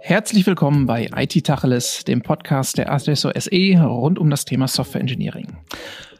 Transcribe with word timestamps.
Herzlich 0.00 0.44
willkommen 0.46 0.86
bei 0.86 1.08
IT 1.14 1.44
Tacheles, 1.44 2.02
dem 2.02 2.22
Podcast 2.22 2.78
der 2.78 2.90
Adesso 2.90 3.30
SE 3.38 3.80
rund 3.80 4.18
um 4.18 4.28
das 4.28 4.44
Thema 4.44 4.66
Software 4.66 5.00
Engineering. 5.00 5.46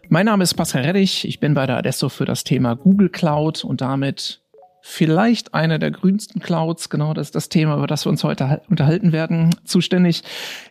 Mein 0.08 0.26
Name 0.26 0.44
ist 0.44 0.54
Pascal 0.54 0.84
Reddich, 0.84 1.26
ich 1.26 1.40
bin 1.40 1.54
bei 1.54 1.66
der 1.66 1.78
Adesso 1.78 2.08
für 2.08 2.24
das 2.24 2.44
Thema 2.44 2.76
Google 2.76 3.08
Cloud 3.08 3.64
und 3.64 3.80
damit 3.80 4.41
vielleicht 4.82 5.54
eine 5.54 5.78
der 5.78 5.92
grünsten 5.92 6.42
Clouds, 6.42 6.90
genau 6.90 7.14
das 7.14 7.28
ist 7.28 7.34
das 7.34 7.48
Thema, 7.48 7.76
über 7.76 7.86
das 7.86 8.04
wir 8.04 8.10
uns 8.10 8.24
heute 8.24 8.60
unterhalten 8.68 9.12
werden, 9.12 9.54
zuständig. 9.64 10.22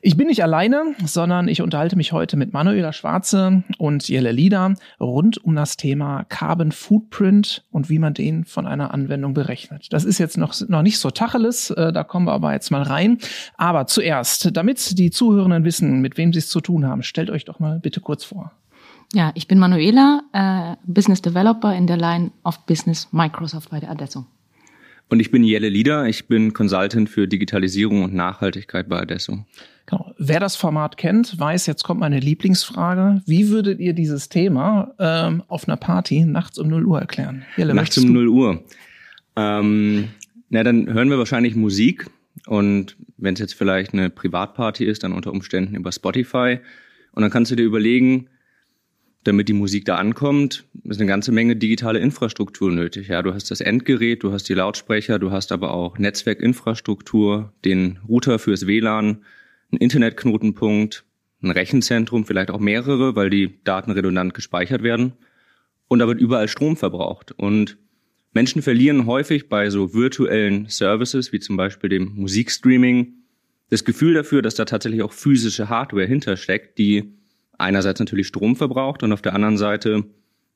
Ich 0.02 0.18
bin 0.18 0.28
nicht 0.28 0.43
alleine, 0.43 0.96
sondern 1.05 1.48
ich 1.48 1.61
unterhalte 1.61 1.96
mich 1.96 2.11
heute 2.11 2.36
mit 2.36 2.54
Manuela 2.54 2.92
Schwarze 2.92 3.64
und 3.78 4.07
Jelle 4.07 4.32
Lieder 4.32 4.75
rund 5.00 5.43
um 5.43 5.55
das 5.55 5.78
Thema 5.78 6.25
Carbon 6.25 6.71
Footprint 6.71 7.64
und 7.71 7.89
wie 7.89 8.00
man 8.00 8.14
den 8.14 8.43
von 8.43 8.68
einer 8.68 8.93
Anwendung 8.93 9.34
berechnet. 9.34 9.87
Das 9.92 10.04
ist 10.04 10.18
jetzt 10.18 10.37
noch, 10.37 10.54
noch 10.68 10.82
nicht 10.82 11.00
so 11.00 11.09
Tacheles, 11.09 11.71
äh, 11.71 11.93
da 11.93 12.04
kommen 12.04 12.28
wir 12.28 12.34
aber 12.34 12.51
jetzt 12.54 12.70
mal 12.70 12.84
rein. 12.84 13.18
Aber 13.56 13.87
zuerst, 13.87 14.56
damit 14.56 14.98
die 15.00 15.09
Zuhörenden 15.09 15.64
wissen, 15.64 16.01
mit 16.01 16.18
wem 16.18 16.34
sie 16.34 16.39
es 16.39 16.50
zu 16.50 16.59
tun 16.59 16.86
haben, 16.86 17.01
stellt 17.01 17.29
euch 17.29 17.46
doch 17.46 17.59
mal 17.59 17.79
bitte 17.79 18.01
kurz 18.01 18.25
vor. 18.25 18.51
Ja, 19.14 19.32
ich 19.36 19.47
bin 19.47 19.60
Manuela, 19.60 20.21
äh, 20.32 20.75
Business 20.86 21.21
Developer 21.21 21.75
in 21.75 21.86
der 21.86 21.97
Line 21.97 22.32
of 22.43 22.65
Business 22.65 23.10
Microsoft 23.11 23.70
bei 23.70 23.79
der 23.79 23.92
Adesso. 23.92 24.25
Und 25.10 25.20
ich 25.20 25.29
bin 25.29 25.43
Jelle 25.43 25.68
Lieder, 25.68 26.07
ich 26.07 26.28
bin 26.28 26.54
Consultant 26.54 27.10
für 27.10 27.28
Digitalisierung 27.28 28.04
und 28.04 28.14
Nachhaltigkeit 28.14 28.87
bei 28.87 29.01
Adesso. 29.01 29.46
Genau. 29.86 30.14
Wer 30.18 30.39
das 30.39 30.56
Format 30.56 30.96
kennt, 30.96 31.37
weiß, 31.37 31.65
jetzt 31.65 31.84
kommt 31.84 32.00
meine 32.00 32.22
Lieblingsfrage. 32.22 33.22
Wie 33.25 33.50
würdet 33.50 33.81
ihr 33.81 33.92
dieses 33.92 34.30
Thema 34.30 34.94
ähm, 35.00 35.44
auf 35.50 35.67
einer 35.67 35.75
Party 35.75 36.23
nachts 36.23 36.58
um 36.58 36.70
0 36.70 36.86
Uhr 36.86 37.02
erklären? 37.02 37.44
Jelle, 37.58 37.73
nachts 37.73 37.98
um 37.98 38.14
0 38.14 38.28
Uhr. 38.30 38.64
Ähm, 39.36 40.08
na, 40.50 40.64
dann 40.64 40.94
hören 40.94 41.09
wir 41.09 41.17
wahrscheinlich 41.17 41.58
Musik. 41.58 42.09
Und 42.48 42.95
wenn 43.17 43.34
es 43.34 43.42
jetzt 43.42 43.56
vielleicht 43.56 43.94
eine 43.94 44.09
Privatparty 44.09 44.86
ist, 44.86 45.04
dann 45.04 45.12
unter 45.12 45.32
Umständen 45.32 45.76
über 45.76 45.92
Spotify. 45.92 46.59
Und 47.12 47.23
dann 47.23 47.32
kannst 47.32 47.52
du 47.52 47.58
dir 47.58 47.66
überlegen, 47.66 48.30
damit 49.23 49.50
die 49.50 49.53
Musik 49.53 49.86
da 49.86 49.95
ankommt, 49.95 50.66
ist 50.83 51.00
eine 51.00 51.08
ganze 51.08 51.31
Menge 51.31 51.55
digitale 51.55 52.00
Infrastruktur 52.00 52.72
nötig. 52.72 53.09
Ja, 53.09 53.22
du 53.22 53.33
hast 53.33 53.52
das 53.52 53.61
Endgerät, 53.61 54.23
du 54.23 54.31
hast 54.31 54.50
die 54.50 54.53
Lautsprecher, 54.53 55.19
du 55.19 55.31
hast 55.31 55.52
aber 55.52 55.73
auch 55.73 55.97
Netzwerkinfrastruktur, 56.00 57.53
den 57.64 57.99
Router 58.08 58.39
fürs 58.39 58.66
WLAN, 58.66 59.23
einen 59.72 59.80
Internetknotenpunkt, 59.80 61.05
ein 61.44 61.52
Rechenzentrum, 61.52 62.25
vielleicht 62.25 62.52
auch 62.52 62.59
mehrere, 62.59 63.16
weil 63.16 63.30
die 63.30 63.64
Daten 63.64 63.92
redundant 63.92 64.33
gespeichert 64.33 64.83
werden. 64.83 65.14
Und 65.88 65.99
da 65.99 66.08
wird 66.08 66.19
überall 66.19 66.47
Strom 66.47 66.75
verbraucht. 66.77 67.31
Und 67.31 67.77
Menschen 68.33 68.61
verlieren 68.61 69.05
häufig 69.05 69.49
bei 69.49 69.69
so 69.69 69.94
virtuellen 69.94 70.67
Services, 70.67 71.31
wie 71.31 71.39
zum 71.39 71.58
Beispiel 71.58 71.89
dem 71.89 72.14
Musikstreaming, 72.16 73.14
das 73.69 73.86
Gefühl 73.86 74.14
dafür, 74.14 74.42
dass 74.42 74.55
da 74.55 74.66
tatsächlich 74.66 75.02
auch 75.02 75.14
physische 75.14 75.69
Hardware 75.69 76.05
hintersteckt, 76.05 76.77
die 76.77 77.14
einerseits 77.62 78.00
natürlich 78.00 78.28
Strom 78.28 78.56
verbraucht 78.56 79.04
und 79.04 79.14
auf 79.14 79.22
der 79.22 79.34
anderen 79.34 79.58
Seite 79.58 80.04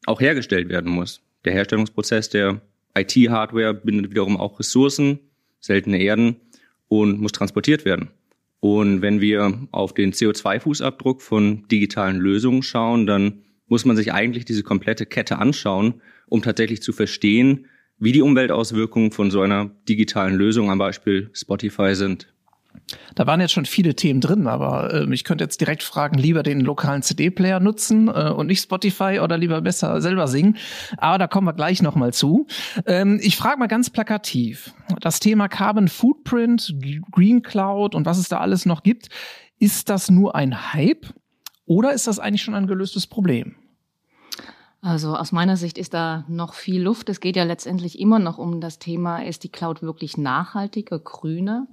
auch 0.05 0.21
hergestellt 0.21 0.69
werden 0.69 0.91
muss. 0.91 1.21
Der 1.45 1.53
Herstellungsprozess 1.53 2.29
der 2.29 2.61
IT-Hardware 2.97 3.73
bindet 3.73 4.11
wiederum 4.11 4.37
auch 4.37 4.59
Ressourcen, 4.59 5.19
seltene 5.59 6.01
Erden 6.01 6.37
und 6.87 7.19
muss 7.19 7.31
transportiert 7.31 7.85
werden. 7.85 8.09
Und 8.59 9.01
wenn 9.01 9.21
wir 9.21 9.67
auf 9.71 9.93
den 9.93 10.11
CO2-Fußabdruck 10.11 11.21
von 11.21 11.67
digitalen 11.67 12.17
Lösungen 12.17 12.63
schauen, 12.63 13.05
dann 13.05 13.43
muss 13.67 13.85
man 13.85 13.95
sich 13.95 14.13
eigentlich 14.13 14.45
diese 14.45 14.63
komplette 14.63 15.05
Kette 15.05 15.37
anschauen, 15.37 16.01
um 16.27 16.41
tatsächlich 16.41 16.81
zu 16.81 16.93
verstehen, 16.93 17.67
wie 17.97 18.11
die 18.11 18.21
Umweltauswirkungen 18.21 19.11
von 19.11 19.31
so 19.31 19.41
einer 19.41 19.71
digitalen 19.87 20.35
Lösung 20.35 20.69
am 20.69 20.79
Beispiel 20.79 21.29
Spotify 21.33 21.95
sind. 21.95 22.33
Da 23.15 23.27
waren 23.27 23.41
jetzt 23.41 23.53
schon 23.53 23.65
viele 23.65 23.95
Themen 23.95 24.21
drin, 24.21 24.47
aber 24.47 24.93
äh, 24.93 25.13
ich 25.13 25.23
könnte 25.23 25.43
jetzt 25.43 25.61
direkt 25.61 25.83
fragen, 25.83 26.17
lieber 26.17 26.43
den 26.43 26.61
lokalen 26.61 27.01
CD-Player 27.01 27.59
nutzen 27.59 28.07
äh, 28.07 28.29
und 28.29 28.47
nicht 28.47 28.61
Spotify 28.61 29.19
oder 29.21 29.37
lieber 29.37 29.61
besser 29.61 30.01
selber 30.01 30.27
singen. 30.27 30.57
Aber 30.97 31.17
da 31.17 31.27
kommen 31.27 31.47
wir 31.47 31.53
gleich 31.53 31.81
nochmal 31.81 32.13
zu. 32.13 32.47
Ähm, 32.85 33.19
ich 33.21 33.37
frage 33.37 33.57
mal 33.57 33.67
ganz 33.67 33.89
plakativ. 33.89 34.73
Das 35.01 35.19
Thema 35.19 35.47
Carbon 35.47 35.87
Footprint, 35.87 36.75
Green 37.11 37.41
Cloud 37.41 37.95
und 37.95 38.05
was 38.05 38.17
es 38.17 38.29
da 38.29 38.39
alles 38.39 38.65
noch 38.65 38.83
gibt, 38.83 39.09
ist 39.59 39.89
das 39.89 40.09
nur 40.09 40.35
ein 40.35 40.73
Hype 40.73 41.07
oder 41.65 41.93
ist 41.93 42.07
das 42.07 42.19
eigentlich 42.19 42.43
schon 42.43 42.55
ein 42.55 42.67
gelöstes 42.67 43.07
Problem? 43.07 43.55
Also 44.85 45.15
aus 45.15 45.31
meiner 45.31 45.57
Sicht 45.57 45.79
ist 45.79 45.95
da 45.95 46.25
noch 46.27 46.53
viel 46.53 46.79
Luft. 46.79 47.09
Es 47.09 47.19
geht 47.19 47.35
ja 47.35 47.43
letztendlich 47.43 47.99
immer 47.99 48.19
noch 48.19 48.37
um 48.37 48.61
das 48.61 48.77
Thema, 48.77 49.17
ist 49.17 49.43
die 49.43 49.49
Cloud 49.49 49.81
wirklich 49.81 50.15
nachhaltiger, 50.15 50.99
grüner? 50.99 51.65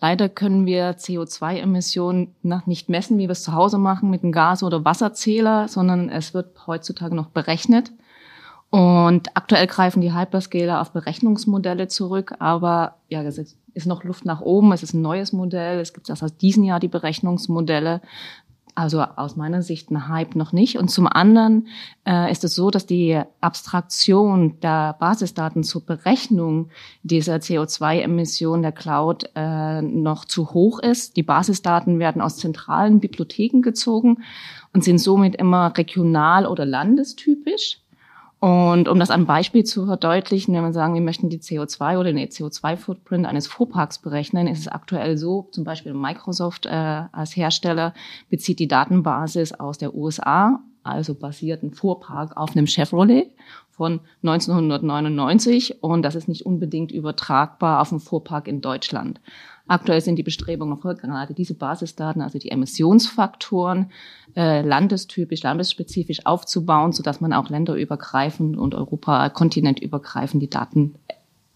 Leider 0.00 0.28
können 0.28 0.66
wir 0.66 0.98
CO2-Emissionen 0.98 2.34
nicht 2.66 2.90
messen, 2.90 3.16
wie 3.16 3.22
wir 3.22 3.30
es 3.30 3.42
zu 3.42 3.54
Hause 3.54 3.78
machen 3.78 4.10
mit 4.10 4.22
einem 4.22 4.32
Gas- 4.32 4.62
oder 4.62 4.84
Wasserzähler, 4.84 5.66
sondern 5.66 6.10
es 6.10 6.34
wird 6.34 6.66
heutzutage 6.66 7.14
noch 7.14 7.28
berechnet. 7.28 7.90
Und 8.68 9.34
aktuell 9.34 9.66
greifen 9.66 10.02
die 10.02 10.12
Hyperscaler 10.12 10.82
auf 10.82 10.92
Berechnungsmodelle 10.92 11.88
zurück, 11.88 12.34
aber 12.38 12.96
ja, 13.08 13.22
es 13.22 13.38
ist 13.38 13.86
noch 13.86 14.04
Luft 14.04 14.26
nach 14.26 14.42
oben. 14.42 14.72
Es 14.72 14.82
ist 14.82 14.92
ein 14.92 15.00
neues 15.00 15.32
Modell. 15.32 15.80
Es 15.80 15.94
gibt 15.94 16.10
erst 16.10 16.22
aus 16.22 16.36
diesem 16.36 16.64
Jahr 16.64 16.80
die 16.80 16.88
Berechnungsmodelle. 16.88 18.02
Also 18.78 19.02
aus 19.02 19.34
meiner 19.34 19.60
Sicht 19.60 19.90
ein 19.90 20.06
Hype 20.06 20.36
noch 20.36 20.52
nicht. 20.52 20.78
Und 20.78 20.86
zum 20.86 21.08
anderen 21.08 21.66
äh, 22.06 22.30
ist 22.30 22.44
es 22.44 22.54
so, 22.54 22.70
dass 22.70 22.86
die 22.86 23.20
Abstraktion 23.40 24.60
der 24.60 24.94
Basisdaten 25.00 25.64
zur 25.64 25.84
Berechnung 25.84 26.70
dieser 27.02 27.38
CO2-Emission 27.38 28.62
der 28.62 28.70
Cloud 28.70 29.30
äh, 29.34 29.82
noch 29.82 30.26
zu 30.26 30.52
hoch 30.54 30.78
ist. 30.78 31.16
Die 31.16 31.24
Basisdaten 31.24 31.98
werden 31.98 32.22
aus 32.22 32.36
zentralen 32.36 33.00
Bibliotheken 33.00 33.62
gezogen 33.62 34.18
und 34.72 34.84
sind 34.84 34.98
somit 34.98 35.34
immer 35.34 35.76
regional 35.76 36.46
oder 36.46 36.64
landestypisch. 36.64 37.80
Und 38.40 38.88
um 38.88 39.00
das 39.00 39.10
an 39.10 39.26
Beispiel 39.26 39.64
zu 39.64 39.86
verdeutlichen, 39.86 40.54
wenn 40.54 40.62
wir 40.62 40.72
sagen, 40.72 40.94
wir 40.94 41.00
möchten 41.00 41.28
die 41.28 41.40
CO2 41.40 41.98
oder 41.98 42.12
den 42.12 42.28
CO2-Footprint 42.28 43.26
eines 43.26 43.48
Fuhrparks 43.48 43.98
berechnen, 43.98 44.46
ist 44.46 44.60
es 44.60 44.68
aktuell 44.68 45.16
so, 45.16 45.48
zum 45.50 45.64
Beispiel 45.64 45.92
Microsoft 45.92 46.66
äh, 46.66 46.70
als 47.10 47.34
Hersteller 47.36 47.94
bezieht 48.30 48.60
die 48.60 48.68
Datenbasis 48.68 49.52
aus 49.54 49.78
der 49.78 49.92
USA, 49.92 50.60
also 50.84 51.14
basiert 51.14 51.64
ein 51.64 51.72
Fuhrpark 51.72 52.36
auf 52.36 52.52
einem 52.52 52.68
Chevrolet 52.68 53.32
von 53.70 54.00
1999 54.22 55.82
und 55.82 56.02
das 56.02 56.14
ist 56.14 56.28
nicht 56.28 56.46
unbedingt 56.46 56.92
übertragbar 56.92 57.80
auf 57.80 57.90
einen 57.90 58.00
Fuhrpark 58.00 58.46
in 58.46 58.60
Deutschland. 58.60 59.20
Aktuell 59.68 60.00
sind 60.00 60.16
die 60.16 60.22
Bestrebungen 60.22 60.74
noch 60.74 60.80
gerade 60.80 61.34
diese 61.34 61.54
Basisdaten, 61.54 62.22
also 62.22 62.38
die 62.38 62.50
Emissionsfaktoren, 62.50 63.92
äh, 64.34 64.62
landestypisch, 64.62 65.42
landesspezifisch 65.42 66.26
aufzubauen, 66.26 66.92
sodass 66.92 67.20
man 67.20 67.32
auch 67.32 67.50
länderübergreifend 67.50 68.56
und 68.56 68.74
Europa 68.74 69.28
kontinentübergreifend 69.28 70.42
die 70.42 70.50
Daten 70.50 70.94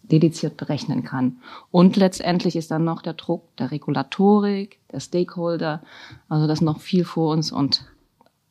dediziert 0.03 0.57
berechnen 0.59 1.05
kann. 1.05 1.39
Und 1.71 1.97
letztendlich 1.97 2.55
ist 2.55 2.71
dann 2.71 2.85
noch 2.85 3.03
der 3.03 3.15
Druck 3.15 3.57
der 3.57 3.71
Regulatorik, 3.71 4.79
der 4.93 5.01
Stakeholder, 5.01 5.83
also 6.29 6.47
das 6.47 6.59
ist 6.59 6.65
noch 6.65 6.81
viel 6.81 7.05
vor 7.05 7.33
uns 7.33 7.51
und 7.51 7.87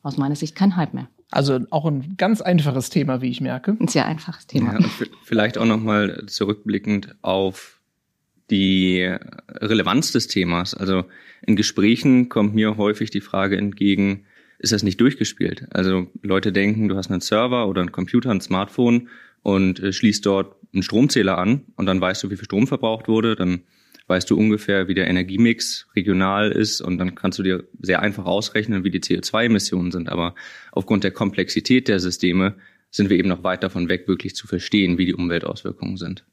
aus 0.02 0.16
meiner 0.16 0.34
Sicht 0.34 0.56
kein 0.56 0.76
Hype 0.76 0.92
mehr. 0.92 1.06
Also 1.30 1.60
auch 1.70 1.86
ein 1.86 2.16
ganz 2.18 2.42
einfaches 2.42 2.90
Thema, 2.90 3.22
wie 3.22 3.30
ich 3.30 3.40
merke. 3.40 3.76
Ein 3.78 3.88
sehr 3.88 4.06
einfaches 4.06 4.46
Thema. 4.46 4.78
Ja, 4.78 4.86
vielleicht 5.24 5.56
auch 5.56 5.64
nochmal 5.64 6.24
zurückblickend 6.26 7.14
auf 7.22 7.80
die 8.52 9.12
Relevanz 9.48 10.12
des 10.12 10.28
Themas. 10.28 10.74
Also 10.74 11.04
in 11.44 11.56
Gesprächen 11.56 12.28
kommt 12.28 12.54
mir 12.54 12.76
häufig 12.76 13.10
die 13.10 13.20
Frage 13.20 13.56
entgegen, 13.56 14.26
ist 14.58 14.72
das 14.72 14.84
nicht 14.84 15.00
durchgespielt? 15.00 15.66
Also 15.70 16.06
Leute 16.22 16.52
denken, 16.52 16.88
du 16.88 16.96
hast 16.96 17.10
einen 17.10 17.20
Server 17.20 17.66
oder 17.66 17.80
einen 17.80 17.90
Computer, 17.90 18.30
ein 18.30 18.40
Smartphone 18.40 19.08
und 19.42 19.80
äh, 19.80 19.92
schließt 19.92 20.24
dort 20.24 20.54
einen 20.72 20.84
Stromzähler 20.84 21.36
an 21.36 21.62
und 21.76 21.86
dann 21.86 22.00
weißt 22.00 22.22
du, 22.22 22.30
wie 22.30 22.36
viel 22.36 22.44
Strom 22.44 22.68
verbraucht 22.68 23.08
wurde, 23.08 23.34
dann 23.34 23.62
weißt 24.06 24.30
du 24.30 24.36
ungefähr, 24.36 24.88
wie 24.88 24.94
der 24.94 25.08
Energiemix 25.08 25.88
regional 25.96 26.52
ist 26.52 26.80
und 26.80 26.98
dann 26.98 27.14
kannst 27.14 27.38
du 27.38 27.42
dir 27.42 27.64
sehr 27.80 28.02
einfach 28.02 28.24
ausrechnen, 28.24 28.84
wie 28.84 28.90
die 28.90 29.00
CO2-Emissionen 29.00 29.90
sind. 29.90 30.08
Aber 30.08 30.34
aufgrund 30.70 31.02
der 31.02 31.10
Komplexität 31.10 31.88
der 31.88 31.98
Systeme 31.98 32.54
sind 32.90 33.10
wir 33.10 33.18
eben 33.18 33.28
noch 33.28 33.42
weit 33.42 33.62
davon 33.62 33.88
weg, 33.88 34.06
wirklich 34.06 34.36
zu 34.36 34.46
verstehen, 34.46 34.98
wie 34.98 35.06
die 35.06 35.14
Umweltauswirkungen 35.14 35.96
sind. 35.96 36.24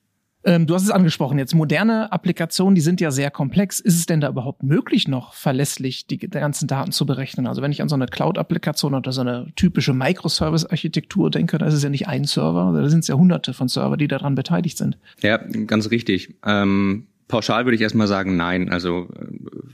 Ähm, 0.50 0.66
du 0.66 0.74
hast 0.74 0.82
es 0.82 0.90
angesprochen 0.90 1.38
jetzt. 1.38 1.54
Moderne 1.54 2.12
Applikationen, 2.12 2.74
die 2.74 2.82
sind 2.82 3.00
ja 3.00 3.12
sehr 3.12 3.30
komplex. 3.30 3.80
Ist 3.80 4.00
es 4.00 4.08
denn 4.08 4.20
da 4.20 4.30
überhaupt 4.30 4.64
möglich, 4.64 5.08
noch 5.08 5.36
verlässlich 5.36 6.08
die, 6.08 6.18
ganzen 6.18 6.68
Daten 6.68 6.92
zu 6.92 7.06
berechnen? 7.06 7.46
Also 7.46 7.62
wenn 7.62 7.72
ich 7.72 7.84
an 7.84 7.90
so 7.90 7.94
eine 7.94 8.08
Cloud-Applikation 8.08 8.96
oder 8.96 9.12
so 9.12 9.22
eine 9.22 9.46
typische 9.56 9.94
Microservice-Architektur 9.94 11.30
denke, 11.30 11.60
da 11.60 11.68
ist 11.68 11.76
es 11.76 11.84
ja 11.84 11.90
nicht 11.90 12.08
ein 12.08 12.24
Server, 12.24 12.74
da 12.76 12.90
sind 12.90 13.02
es 13.02 13.08
ja 13.08 13.16
hunderte 13.16 13.54
von 13.54 13.68
Server, 13.68 13.96
die 13.96 14.08
daran 14.08 14.34
beteiligt 14.34 14.80
sind. 14.80 14.98
Ja, 15.22 15.38
ganz 15.38 15.92
richtig. 15.92 16.34
Ähm, 16.44 17.06
pauschal 17.28 17.66
würde 17.66 17.76
ich 17.76 17.82
erstmal 17.82 18.08
sagen, 18.08 18.36
nein. 18.36 18.72
Also 18.72 19.08
äh, 19.14 19.28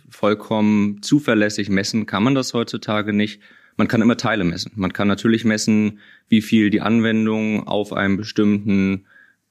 vollkommen 0.10 1.02
zuverlässig 1.02 1.70
messen 1.70 2.06
kann 2.06 2.22
man 2.22 2.36
das 2.36 2.54
heutzutage 2.54 3.14
nicht. 3.14 3.40
Man 3.78 3.88
kann 3.88 4.02
immer 4.02 4.18
Teile 4.18 4.44
messen. 4.44 4.74
Man 4.76 4.92
kann 4.92 5.08
natürlich 5.08 5.46
messen, 5.46 6.00
wie 6.28 6.42
viel 6.42 6.70
die 6.70 6.82
Anwendung 6.82 7.66
auf 7.66 7.94
einem 7.94 8.18
bestimmten 8.18 9.06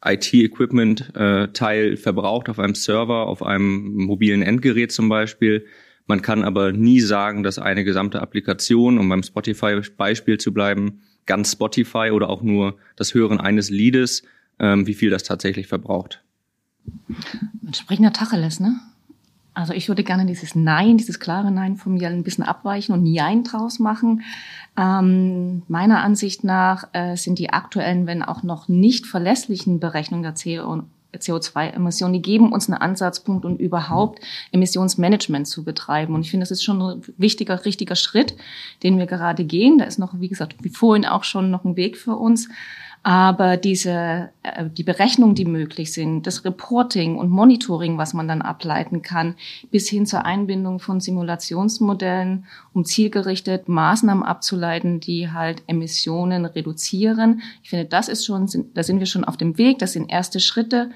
IT-Equipment-Teil 0.04 1.92
äh, 1.92 1.96
verbraucht, 1.96 2.48
auf 2.48 2.58
einem 2.58 2.74
Server, 2.74 3.26
auf 3.26 3.42
einem 3.42 3.94
mobilen 3.94 4.42
Endgerät 4.42 4.92
zum 4.92 5.08
Beispiel. 5.08 5.66
Man 6.06 6.20
kann 6.22 6.44
aber 6.44 6.72
nie 6.72 7.00
sagen, 7.00 7.42
dass 7.42 7.58
eine 7.58 7.84
gesamte 7.84 8.20
Applikation, 8.20 8.98
um 8.98 9.08
beim 9.08 9.22
Spotify-Beispiel 9.22 10.38
zu 10.38 10.52
bleiben, 10.52 11.00
ganz 11.26 11.52
Spotify 11.52 12.10
oder 12.12 12.28
auch 12.28 12.42
nur 12.42 12.76
das 12.96 13.14
Hören 13.14 13.40
eines 13.40 13.70
Liedes, 13.70 14.22
ähm, 14.58 14.86
wie 14.86 14.94
viel 14.94 15.10
das 15.10 15.22
tatsächlich 15.22 15.66
verbraucht. 15.66 16.22
Entsprechender 17.64 18.12
Tacheles, 18.12 18.60
ne? 18.60 18.78
Also 19.54 19.72
ich 19.72 19.88
würde 19.88 20.02
gerne 20.02 20.26
dieses 20.26 20.56
Nein, 20.56 20.98
dieses 20.98 21.20
klare 21.20 21.52
Nein 21.52 21.76
von 21.76 21.94
mir 21.94 22.08
ein 22.08 22.24
bisschen 22.24 22.44
abweichen 22.44 22.92
und 22.92 23.04
Nein 23.04 23.44
draus 23.44 23.78
machen. 23.78 24.22
Ähm, 24.76 25.62
meiner 25.68 26.02
Ansicht 26.02 26.42
nach 26.42 26.88
äh, 26.92 27.16
sind 27.16 27.38
die 27.38 27.50
aktuellen, 27.50 28.06
wenn 28.08 28.24
auch 28.24 28.42
noch 28.42 28.66
nicht 28.66 29.06
verlässlichen 29.06 29.78
Berechnungen 29.78 30.24
der 30.24 30.34
CO 30.34 30.82
CO2-Emissionen, 31.18 32.14
die 32.14 32.22
geben 32.22 32.52
uns 32.52 32.68
einen 32.68 32.80
Ansatzpunkt, 32.80 33.44
um 33.44 33.56
überhaupt 33.56 34.20
Emissionsmanagement 34.50 35.46
zu 35.46 35.62
betreiben. 35.62 36.12
Und 36.12 36.22
ich 36.22 36.30
finde, 36.30 36.42
das 36.42 36.50
ist 36.50 36.64
schon 36.64 36.82
ein 36.82 37.02
wichtiger, 37.16 37.64
richtiger 37.64 37.94
Schritt, 37.94 38.34
den 38.82 38.98
wir 38.98 39.06
gerade 39.06 39.44
gehen. 39.44 39.78
Da 39.78 39.84
ist 39.84 40.00
noch, 40.00 40.18
wie 40.18 40.28
gesagt, 40.28 40.56
wie 40.62 40.70
vorhin 40.70 41.06
auch 41.06 41.22
schon 41.22 41.52
noch 41.52 41.64
ein 41.64 41.76
Weg 41.76 41.96
für 41.96 42.16
uns. 42.16 42.48
Aber 43.06 43.58
diese, 43.58 44.30
äh, 44.42 44.64
die 44.70 44.82
Berechnungen, 44.82 45.34
die 45.34 45.44
möglich 45.44 45.92
sind, 45.92 46.26
das 46.26 46.42
Reporting 46.46 47.18
und 47.18 47.28
Monitoring, 47.28 47.98
was 47.98 48.14
man 48.14 48.26
dann 48.26 48.40
ableiten 48.40 49.02
kann, 49.02 49.34
bis 49.70 49.90
hin 49.90 50.06
zur 50.06 50.24
Einbindung 50.24 50.80
von 50.80 51.00
Simulationsmodellen, 51.00 52.46
um 52.72 52.86
zielgerichtet 52.86 53.68
Maßnahmen 53.68 54.24
abzuleiten, 54.24 55.00
die 55.00 55.30
halt 55.30 55.62
Emissionen 55.66 56.46
reduzieren. 56.46 57.42
Ich 57.62 57.68
finde, 57.68 57.84
das 57.84 58.08
ist 58.08 58.24
schon, 58.24 58.48
da 58.72 58.82
sind 58.82 59.00
wir 59.00 59.06
schon 59.06 59.24
auf 59.24 59.36
dem 59.36 59.58
Weg. 59.58 59.80
Das 59.80 59.92
sind 59.92 60.10
erste 60.10 60.40
Schritte. 60.40 60.90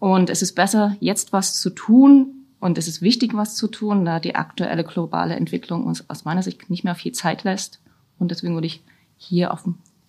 Und 0.00 0.30
es 0.30 0.42
ist 0.42 0.56
besser, 0.56 0.96
jetzt 0.98 1.32
was 1.32 1.60
zu 1.60 1.70
tun, 1.70 2.42
und 2.58 2.78
es 2.78 2.86
ist 2.86 3.02
wichtig, 3.02 3.34
was 3.34 3.56
zu 3.56 3.66
tun, 3.66 4.04
da 4.04 4.20
die 4.20 4.36
aktuelle 4.36 4.84
globale 4.84 5.34
Entwicklung 5.34 5.84
uns 5.84 6.08
aus 6.08 6.24
meiner 6.24 6.44
Sicht 6.44 6.70
nicht 6.70 6.84
mehr 6.84 6.94
viel 6.94 7.10
Zeit 7.10 7.42
lässt. 7.42 7.80
Und 8.20 8.30
deswegen 8.30 8.54
würde 8.54 8.68
ich 8.68 8.84
hier 9.16 9.52
auf 9.52 9.64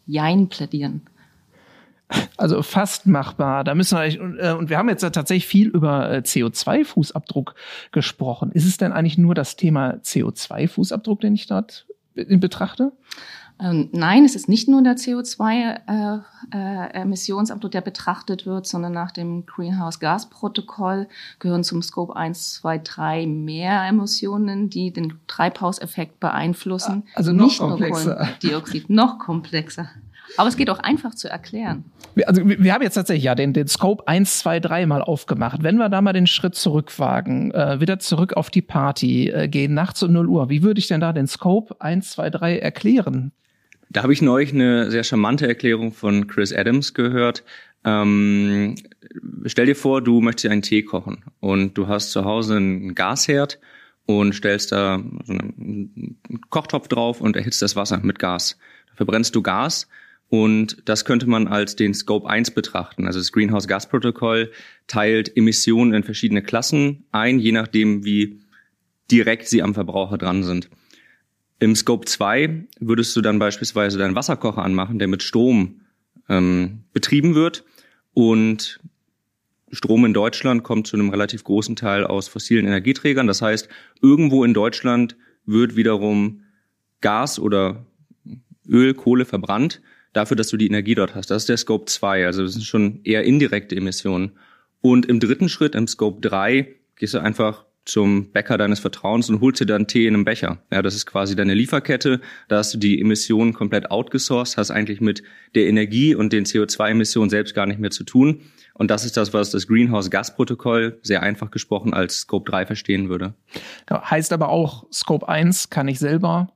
Jein 0.06 0.50
plädieren. 0.50 1.02
Also 2.38 2.62
fast 2.62 3.06
machbar. 3.06 3.63
Da 3.63 3.75
müssen 3.75 3.98
wir 3.98 4.44
äh, 4.44 4.54
und 4.54 4.69
wir 4.69 4.77
haben 4.77 4.89
jetzt 4.89 5.01
tatsächlich 5.01 5.48
viel 5.48 5.69
über 5.69 6.12
äh, 6.12 6.18
CO2-Fußabdruck 6.18 7.54
gesprochen. 7.92 8.51
Ist 8.51 8.65
es 8.65 8.77
denn 8.77 8.92
eigentlich 8.92 9.18
nur 9.18 9.36
das 9.36 9.56
Thema 9.56 9.95
CO2-Fußabdruck, 10.04 11.21
den 11.21 11.36
ich 11.36 11.48
dort 11.48 11.86
betrachte? 12.15 12.92
Ähm, 13.60 13.89
nein, 13.92 14.25
es 14.25 14.33
ist 14.36 14.50
nicht 14.50 14.68
nur 14.68 14.81
der 14.81 14.98
CO2-Emissionsabdruck, 14.98 17.69
äh, 17.69 17.74
der 17.74 17.81
betrachtet 17.81 18.48
wird, 18.48 18.68
sondern 18.68 18.94
nach 18.94 19.12
dem 19.12 19.45
Greenhouse-Gas-Protokoll 19.45 21.07
gehören 21.39 21.63
zum 21.63 21.83
Scope 21.83 22.15
1, 22.15 22.54
2, 22.56 22.80
3 22.80 23.27
mehr 23.27 23.88
Emissionen, 23.88 24.69
die 24.69 24.92
den 24.92 25.13
Treibhauseffekt 25.27 26.19
beeinflussen. 26.19 27.04
Also 27.13 27.31
noch 27.31 27.45
nicht 27.45 27.60
komplexer. 27.60 28.06
Nur 28.06 28.15
Kohlendioxid, 28.15 28.89
noch 28.89 29.19
komplexer. 29.19 29.88
Aber 30.38 30.50
es 30.50 30.58
geht 30.58 30.70
auch 30.70 30.80
einfach 30.80 31.16
zu 31.16 31.30
erklären. 31.30 31.86
Also 32.25 32.42
wir 32.46 32.74
haben 32.74 32.81
jetzt 32.81 32.94
tatsächlich 32.96 33.24
ja 33.24 33.36
den, 33.36 33.54
den 33.54 33.68
Scope 33.68 34.08
1, 34.08 34.40
2, 34.40 34.60
3 34.60 34.86
mal 34.86 35.02
aufgemacht. 35.02 35.64
Wenn 35.64 35.78
wir 35.78 35.90
da 35.90 36.02
mal 36.02 36.14
den 36.14 36.28
Schritt 36.28 36.56
zurückwagen, 36.56 37.52
äh, 37.52 37.80
wieder 37.80 38.00
zurück 38.00 38.34
auf 38.34 38.50
die 38.50 38.62
Party 38.62 39.30
äh, 39.30 39.48
gehen, 39.48 39.74
nachts 39.74 40.04
um 40.04 40.12
0 40.12 40.28
Uhr, 40.28 40.50
wie 40.50 40.64
würde 40.64 40.80
ich 40.80 40.88
denn 40.88 41.02
da 41.02 41.14
den 41.14 41.28
Scope 41.28 41.75
1, 41.80 42.12
2, 42.12 42.30
3 42.30 42.60
erklären? 42.60 43.31
Da 43.90 44.04
habe 44.04 44.14
ich 44.14 44.22
neulich 44.22 44.54
eine 44.54 44.90
sehr 44.90 45.04
charmante 45.04 45.48
Erklärung 45.48 45.92
von 45.92 46.28
Chris 46.28 46.54
Adams 46.54 46.94
gehört. 46.94 47.44
Ähm, 47.86 48.75
stell 49.46 49.66
dir 49.66 49.75
vor, 49.75 50.02
du 50.02 50.22
möchtest 50.22 50.52
einen 50.52 50.62
Tee 50.62 50.84
kochen 50.84 51.24
und 51.40 51.78
du 51.78 51.88
hast 51.88 52.12
zu 52.12 52.25
Hause 52.25 52.58
einen 52.58 52.96
Gasherd 52.96 53.60
und 54.06 54.34
stellst 54.34 54.72
da 54.72 55.02
so 55.25 55.34
einen 55.34 56.18
Kochtopf 56.50 56.88
drauf 56.88 57.22
und 57.22 57.36
erhitzt 57.36 57.62
das 57.62 57.75
Wasser 57.75 58.00
mit 58.00 58.20
Gas. 58.20 58.58
Da 58.90 58.96
verbrennst 58.96 59.36
du 59.36 59.42
Gas 59.42 59.88
und 60.34 60.78
das 60.86 61.06
könnte 61.06 61.30
man 61.30 61.48
als 61.48 61.76
den 61.76 61.94
Scope 61.94 62.28
1 62.28 62.56
betrachten. 62.56 63.06
Also 63.06 63.20
das 63.20 63.32
Greenhouse 63.32 63.68
Gas 63.68 63.88
Protokoll 63.88 64.52
teilt 64.88 65.38
Emissionen 65.38 65.94
in 65.94 66.02
verschiedene 66.02 66.42
Klassen 66.42 67.06
ein, 67.12 67.38
je 67.38 67.52
nachdem, 67.52 68.04
wie 68.04 68.40
direkt 69.12 69.48
sie 69.48 69.62
am 69.62 69.76
Verbraucher 69.76 70.18
dran 70.18 70.44
sind. 70.44 70.72
Im 71.60 71.76
Scope 71.76 72.08
2 72.08 72.66
würdest 72.80 73.16
du 73.16 73.22
dann 73.22 73.38
beispielsweise 73.38 74.00
deinen 74.00 74.16
Wasserkocher 74.16 74.64
anmachen, 74.64 74.98
der 74.98 75.08
mit 75.08 75.22
Strom 75.22 75.82
ähm, 76.30 76.86
betrieben 76.94 77.36
wird. 77.36 77.64
Und 78.16 78.80
Strom 79.72 80.04
in 80.04 80.16
Deutschland 80.16 80.64
kommt 80.64 80.88
zu 80.88 80.98
einem 80.98 81.12
relativ 81.12 81.44
großen 81.44 81.76
Teil 81.76 82.08
aus 82.08 82.28
fossilen 82.28 82.66
Energieträgern. 82.66 83.28
Das 83.28 83.44
heißt, 83.44 83.70
irgendwo 84.02 84.44
in 84.44 84.56
Deutschland 84.56 85.16
wird 85.46 85.76
wiederum 85.76 86.42
Gas 87.02 87.38
oder 87.38 87.86
Öl, 88.68 88.96
Kohle 88.96 89.26
verbrannt 89.26 89.80
dafür, 90.13 90.38
dass 90.38 90.48
du 90.48 90.57
die 90.57 90.68
Energie 90.68 90.95
dort 90.95 91.15
hast. 91.15 91.30
Das 91.30 91.44
ist 91.44 91.50
der 91.50 91.57
Scope 91.57 91.86
2, 91.86 92.25
also 92.25 92.44
das 92.44 92.54
sind 92.54 92.63
schon 92.63 93.01
eher 93.04 93.24
indirekte 93.24 93.75
Emissionen. 93.75 94.33
Und 94.81 95.06
im 95.06 95.19
dritten 95.19 95.50
Schritt, 95.50 95.75
im 95.75 95.88
Scope 95.88 96.21
3, 96.21 96.68
gehst 96.95 97.13
du 97.13 97.19
einfach 97.19 97.65
zum 97.86 98.31
Bäcker 98.31 98.57
deines 98.57 98.80
Vertrauens 98.80 99.30
und 99.30 99.42
holst 99.42 99.60
dir 99.60 99.65
dann 99.65 99.88
Tee 99.88 100.07
in 100.07 100.13
einem 100.13 100.25
Becher. 100.25 100.60
Ja, 100.71 100.81
das 100.81 100.95
ist 100.95 101.06
quasi 101.06 101.36
deine 101.36 101.54
Lieferkette. 101.54 102.21
Da 102.48 102.57
hast 102.57 102.74
du 102.74 102.77
die 102.77 103.00
Emissionen 103.00 103.54
komplett 103.54 103.92
outgesourced, 103.92 104.57
hast 104.57 104.71
eigentlich 104.71 105.01
mit 105.01 105.21
der 105.56 105.68
Energie 105.68 106.15
und 106.15 106.31
den 106.31 106.45
CO2-Emissionen 106.45 107.30
selbst 107.30 107.54
gar 107.54 107.65
nicht 107.65 107.80
mehr 107.80 107.92
zu 107.92 108.06
tun. 108.06 108.42
Und 108.74 108.89
das 108.89 109.06
ist 109.06 109.18
das, 109.18 109.33
was 109.33 109.51
das 109.51 109.68
Greenhouse-Gas-Protokoll 109.68 111.00
sehr 111.01 111.21
einfach 111.21 111.51
gesprochen 111.51 111.94
als 111.94 112.19
Scope 112.19 112.50
3 112.50 112.65
verstehen 112.65 113.10
würde. 113.10 113.33
Heißt 113.92 114.31
aber 114.31 114.50
auch, 114.50 114.86
Scope 114.92 115.27
1 115.27 115.69
kann 115.69 115.88
ich 115.88 116.00
selber 116.00 116.53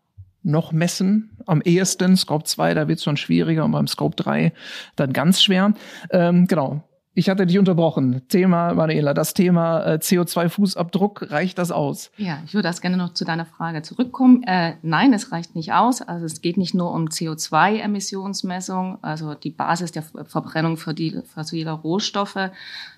noch 0.48 0.72
messen. 0.72 1.38
Am 1.46 1.62
ehesten, 1.62 2.18
Scope 2.18 2.46
2, 2.46 2.74
da 2.74 2.88
wird 2.88 2.98
es 3.00 3.04
schon 3.04 3.18
schwieriger 3.18 3.66
und 3.66 3.72
beim 3.72 3.88
Scope 3.88 4.16
3 4.16 4.54
dann 4.96 5.14
ganz 5.14 5.42
schwer. 5.42 5.74
Ähm, 6.12 6.48
genau. 6.48 6.84
Ich 7.18 7.30
hatte 7.30 7.48
dich 7.48 7.58
unterbrochen. 7.58 8.22
Thema, 8.28 8.76
Manuela, 8.76 9.16
das 9.16 9.34
Thema 9.34 9.84
äh, 9.84 9.96
CO2-Fußabdruck, 9.96 11.32
reicht 11.32 11.58
das 11.58 11.72
aus? 11.72 12.12
Ja, 12.18 12.38
ich 12.46 12.54
würde 12.54 12.68
das 12.68 12.80
gerne 12.80 12.96
noch 12.96 13.16
zu 13.16 13.26
deiner 13.26 13.48
Frage 13.48 13.82
zurückkommen. 13.82 14.44
Äh, 14.44 14.76
nein, 14.84 15.14
es 15.14 15.32
reicht 15.32 15.56
nicht 15.56 15.74
aus. 15.74 16.04
Also 16.04 16.28
es 16.28 16.42
geht 16.42 16.58
nicht 16.58 16.76
nur 16.76 16.94
um 16.94 17.06
CO2-Emissionsmessung, 17.06 19.00
also 19.02 19.34
die 19.34 19.50
Basis 19.50 19.92
der 19.92 20.04
Verbrennung 20.04 20.78
fossiler 20.78 21.72
Rohstoffe, 21.72 22.52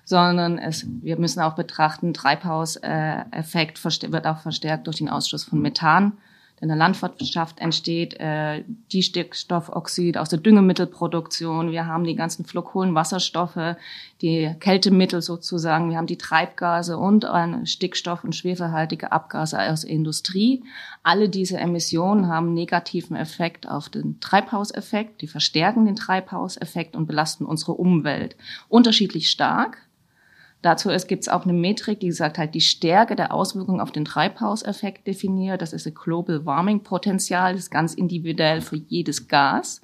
sondern 0.04 0.58
es, 0.58 0.86
wir 1.00 1.18
müssen 1.18 1.40
auch 1.40 1.54
betrachten, 1.54 2.12
Treibhauseffekt 2.12 3.82
wird 4.12 4.26
auch 4.26 4.40
verstärkt 4.40 4.86
durch 4.86 4.98
den 4.98 5.08
Ausstoß 5.08 5.44
von 5.44 5.62
Methan 5.62 6.12
in 6.60 6.68
der 6.68 6.76
Landwirtschaft 6.76 7.58
entsteht, 7.58 8.20
äh, 8.20 8.64
die 8.92 9.02
Stickstoffoxid 9.02 10.18
aus 10.18 10.28
der 10.28 10.40
Düngemittelproduktion, 10.40 11.70
wir 11.70 11.86
haben 11.86 12.04
die 12.04 12.14
ganzen 12.14 12.44
Flokkohlenwasserstoffe, 12.44 13.76
die 14.20 14.54
Kältemittel 14.60 15.22
sozusagen, 15.22 15.88
wir 15.88 15.96
haben 15.96 16.06
die 16.06 16.18
Treibgase 16.18 16.98
und 16.98 17.24
äh, 17.24 17.64
Stickstoff- 17.64 18.24
und 18.24 18.36
schwefelhaltige 18.36 19.10
Abgase 19.10 19.58
aus 19.58 19.82
der 19.82 19.90
Industrie. 19.90 20.62
Alle 21.02 21.30
diese 21.30 21.56
Emissionen 21.56 22.28
haben 22.28 22.52
negativen 22.52 23.16
Effekt 23.16 23.66
auf 23.66 23.88
den 23.88 24.20
Treibhauseffekt, 24.20 25.22
die 25.22 25.28
verstärken 25.28 25.86
den 25.86 25.96
Treibhauseffekt 25.96 26.94
und 26.94 27.06
belasten 27.06 27.46
unsere 27.46 27.72
Umwelt 27.72 28.36
unterschiedlich 28.68 29.30
stark. 29.30 29.78
Dazu 30.62 30.90
gibt 31.06 31.22
es 31.22 31.28
auch 31.28 31.44
eine 31.44 31.54
Metrik, 31.54 32.00
die 32.00 32.12
sagt 32.12 32.36
halt 32.36 32.54
die 32.54 32.60
Stärke 32.60 33.16
der 33.16 33.32
Auswirkungen 33.32 33.80
auf 33.80 33.92
den 33.92 34.04
Treibhauseffekt 34.04 35.06
definiert. 35.06 35.62
Das 35.62 35.72
ist 35.72 35.86
ein 35.86 35.94
Global 35.94 36.44
Warming 36.44 36.82
Potenzial, 36.82 37.52
das 37.52 37.62
ist 37.62 37.70
ganz 37.70 37.94
individuell 37.94 38.60
für 38.60 38.76
jedes 38.76 39.26
Gas. 39.28 39.80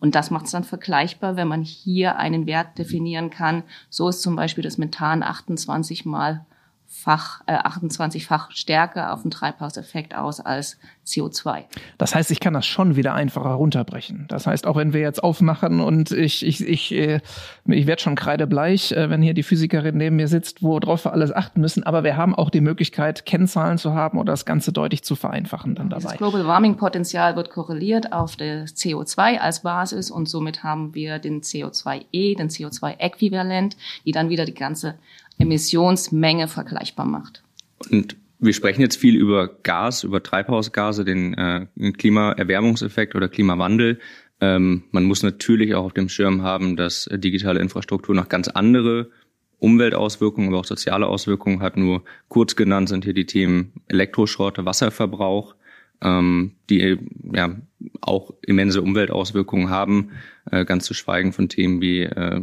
Und 0.00 0.14
das 0.14 0.30
macht 0.30 0.46
es 0.46 0.52
dann 0.52 0.64
vergleichbar, 0.64 1.36
wenn 1.36 1.48
man 1.48 1.62
hier 1.62 2.16
einen 2.16 2.46
Wert 2.46 2.78
definieren 2.78 3.30
kann. 3.30 3.64
So 3.90 4.08
ist 4.08 4.22
zum 4.22 4.36
Beispiel 4.36 4.62
das 4.64 4.78
Methan 4.78 5.22
28 5.22 6.04
mal 6.04 6.46
Fach, 6.90 7.42
äh, 7.46 7.52
28-fach 7.52 8.50
stärker 8.50 9.12
auf 9.12 9.20
den 9.20 9.30
Treibhauseffekt 9.30 10.14
aus 10.14 10.40
als 10.40 10.78
CO2. 11.06 11.64
Das 11.98 12.14
heißt, 12.14 12.30
ich 12.30 12.40
kann 12.40 12.54
das 12.54 12.64
schon 12.64 12.96
wieder 12.96 13.12
einfacher 13.12 13.50
runterbrechen. 13.50 14.24
Das 14.28 14.46
heißt, 14.46 14.66
auch 14.66 14.76
wenn 14.76 14.94
wir 14.94 15.00
jetzt 15.00 15.22
aufmachen 15.22 15.80
und 15.80 16.12
ich, 16.12 16.46
ich, 16.46 16.66
ich, 16.66 16.92
äh, 16.92 17.20
ich 17.66 17.86
werde 17.86 18.00
schon 18.00 18.14
kreidebleich, 18.14 18.92
äh, 18.92 19.10
wenn 19.10 19.20
hier 19.20 19.34
die 19.34 19.42
Physikerin 19.42 19.98
neben 19.98 20.16
mir 20.16 20.28
sitzt, 20.28 20.62
worauf 20.62 21.04
wir 21.04 21.12
alles 21.12 21.30
achten 21.30 21.60
müssen, 21.60 21.82
aber 21.82 22.04
wir 22.04 22.16
haben 22.16 22.34
auch 22.34 22.48
die 22.48 22.62
Möglichkeit, 22.62 23.26
Kennzahlen 23.26 23.76
zu 23.76 23.92
haben 23.92 24.18
oder 24.18 24.32
das 24.32 24.46
Ganze 24.46 24.72
deutlich 24.72 25.04
zu 25.04 25.14
vereinfachen 25.14 25.74
dann 25.74 25.90
dabei. 25.90 26.04
Das 26.04 26.16
Global 26.16 26.46
Warming 26.46 26.78
Potenzial 26.78 27.36
wird 27.36 27.50
korreliert 27.50 28.14
auf 28.14 28.36
das 28.36 28.74
CO2 28.74 29.38
als 29.38 29.60
Basis 29.60 30.10
und 30.10 30.26
somit 30.26 30.62
haben 30.62 30.94
wir 30.94 31.18
den 31.18 31.42
CO2e, 31.42 32.34
den 32.38 32.48
CO2-Äquivalent, 32.48 33.76
die 34.06 34.12
dann 34.12 34.30
wieder 34.30 34.46
die 34.46 34.54
ganze 34.54 34.94
Emissionsmenge 35.38 36.48
vergleichbar 36.48 37.06
macht. 37.06 37.42
Und 37.90 38.16
wir 38.38 38.52
sprechen 38.52 38.80
jetzt 38.80 38.96
viel 38.96 39.16
über 39.16 39.48
Gas, 39.62 40.04
über 40.04 40.22
Treibhausgase, 40.22 41.04
den 41.04 41.34
äh, 41.34 41.66
Klimaerwärmungseffekt 41.96 43.14
oder 43.14 43.28
Klimawandel. 43.28 43.98
Ähm, 44.40 44.84
man 44.92 45.04
muss 45.04 45.22
natürlich 45.22 45.74
auch 45.74 45.86
auf 45.86 45.92
dem 45.92 46.08
Schirm 46.08 46.42
haben, 46.42 46.76
dass 46.76 47.08
digitale 47.12 47.60
Infrastruktur 47.60 48.14
noch 48.14 48.28
ganz 48.28 48.48
andere 48.48 49.10
Umweltauswirkungen, 49.58 50.50
aber 50.50 50.60
auch 50.60 50.64
soziale 50.64 51.06
Auswirkungen 51.06 51.60
hat. 51.60 51.76
Nur 51.76 52.04
kurz 52.28 52.54
genannt 52.54 52.88
sind 52.88 53.04
hier 53.04 53.14
die 53.14 53.26
Themen 53.26 53.72
Elektroschrott, 53.88 54.64
Wasserverbrauch, 54.64 55.56
ähm, 56.00 56.52
die 56.70 56.96
ja 57.32 57.56
auch 58.00 58.32
immense 58.42 58.82
Umweltauswirkungen 58.82 59.68
haben, 59.68 60.10
äh, 60.50 60.64
ganz 60.64 60.84
zu 60.84 60.94
schweigen 60.94 61.32
von 61.32 61.48
Themen 61.48 61.80
wie 61.80 62.02
äh, 62.02 62.40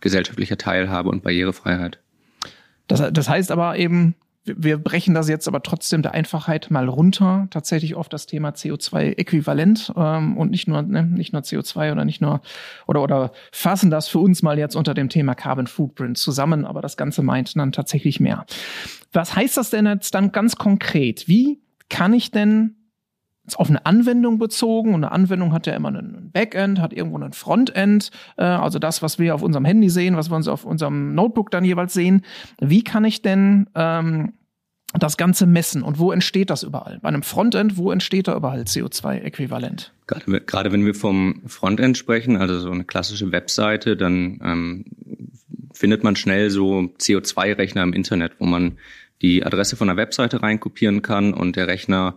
gesellschaftlicher 0.00 0.58
Teilhabe 0.58 1.08
und 1.08 1.22
Barrierefreiheit. 1.22 2.00
Das, 2.86 3.02
das 3.12 3.28
heißt 3.28 3.50
aber 3.50 3.76
eben, 3.76 4.14
wir 4.44 4.76
brechen 4.76 5.14
das 5.14 5.28
jetzt 5.28 5.48
aber 5.48 5.62
trotzdem 5.62 6.02
der 6.02 6.12
Einfachheit 6.12 6.70
mal 6.70 6.88
runter, 6.88 7.48
tatsächlich 7.50 7.94
auf 7.94 8.08
das 8.08 8.26
Thema 8.26 8.50
CO2-Äquivalent 8.50 9.92
ähm, 9.96 10.36
und 10.36 10.50
nicht 10.50 10.68
nur 10.68 10.82
ne, 10.82 11.02
nicht 11.02 11.32
nur 11.32 11.42
CO2 11.42 11.92
oder 11.92 12.04
nicht 12.04 12.20
nur 12.20 12.42
oder 12.86 13.02
oder 13.02 13.32
fassen 13.52 13.90
das 13.90 14.08
für 14.08 14.18
uns 14.18 14.42
mal 14.42 14.58
jetzt 14.58 14.76
unter 14.76 14.92
dem 14.92 15.08
Thema 15.08 15.34
Carbon 15.34 15.66
Footprint 15.66 16.18
zusammen, 16.18 16.66
aber 16.66 16.82
das 16.82 16.96
Ganze 16.96 17.22
meint 17.22 17.56
dann 17.56 17.72
tatsächlich 17.72 18.20
mehr. 18.20 18.44
Was 19.12 19.34
heißt 19.34 19.56
das 19.56 19.70
denn 19.70 19.86
jetzt 19.86 20.14
dann 20.14 20.30
ganz 20.32 20.56
konkret? 20.56 21.26
Wie 21.26 21.60
kann 21.88 22.12
ich 22.12 22.30
denn 22.30 22.76
auf 23.56 23.68
eine 23.68 23.84
Anwendung 23.84 24.38
bezogen 24.38 24.94
und 24.94 25.04
eine 25.04 25.12
Anwendung 25.12 25.52
hat 25.52 25.66
ja 25.66 25.74
immer 25.74 25.88
einen 25.88 26.30
Backend, 26.32 26.80
hat 26.80 26.92
irgendwo 26.92 27.16
einen 27.16 27.32
Frontend, 27.32 28.10
äh, 28.36 28.44
also 28.44 28.78
das, 28.78 29.02
was 29.02 29.18
wir 29.18 29.34
auf 29.34 29.42
unserem 29.42 29.64
Handy 29.64 29.90
sehen, 29.90 30.16
was 30.16 30.30
wir 30.30 30.36
uns 30.36 30.48
auf 30.48 30.64
unserem 30.64 31.14
Notebook 31.14 31.50
dann 31.50 31.64
jeweils 31.64 31.92
sehen. 31.92 32.22
Wie 32.60 32.82
kann 32.82 33.04
ich 33.04 33.22
denn 33.22 33.68
ähm, 33.74 34.32
das 34.98 35.16
Ganze 35.16 35.46
messen 35.46 35.82
und 35.82 35.98
wo 35.98 36.12
entsteht 36.12 36.50
das 36.50 36.62
überall? 36.62 36.98
Bei 37.02 37.08
einem 37.08 37.22
Frontend, 37.22 37.76
wo 37.76 37.90
entsteht 37.90 38.28
da 38.28 38.36
überall 38.36 38.62
CO2-Äquivalent? 38.62 39.92
Gerade, 40.06 40.40
gerade 40.40 40.72
wenn 40.72 40.86
wir 40.86 40.94
vom 40.94 41.42
Frontend 41.46 41.98
sprechen, 41.98 42.36
also 42.36 42.58
so 42.60 42.70
eine 42.70 42.84
klassische 42.84 43.32
Webseite, 43.32 43.96
dann 43.96 44.40
ähm, 44.42 44.84
findet 45.72 46.04
man 46.04 46.16
schnell 46.16 46.50
so 46.50 46.92
CO2-Rechner 46.98 47.82
im 47.82 47.92
Internet, 47.92 48.34
wo 48.38 48.46
man 48.46 48.78
die 49.20 49.44
Adresse 49.44 49.76
von 49.76 49.88
einer 49.88 49.96
Webseite 49.96 50.42
reinkopieren 50.42 51.02
kann 51.02 51.34
und 51.34 51.56
der 51.56 51.66
Rechner 51.66 52.16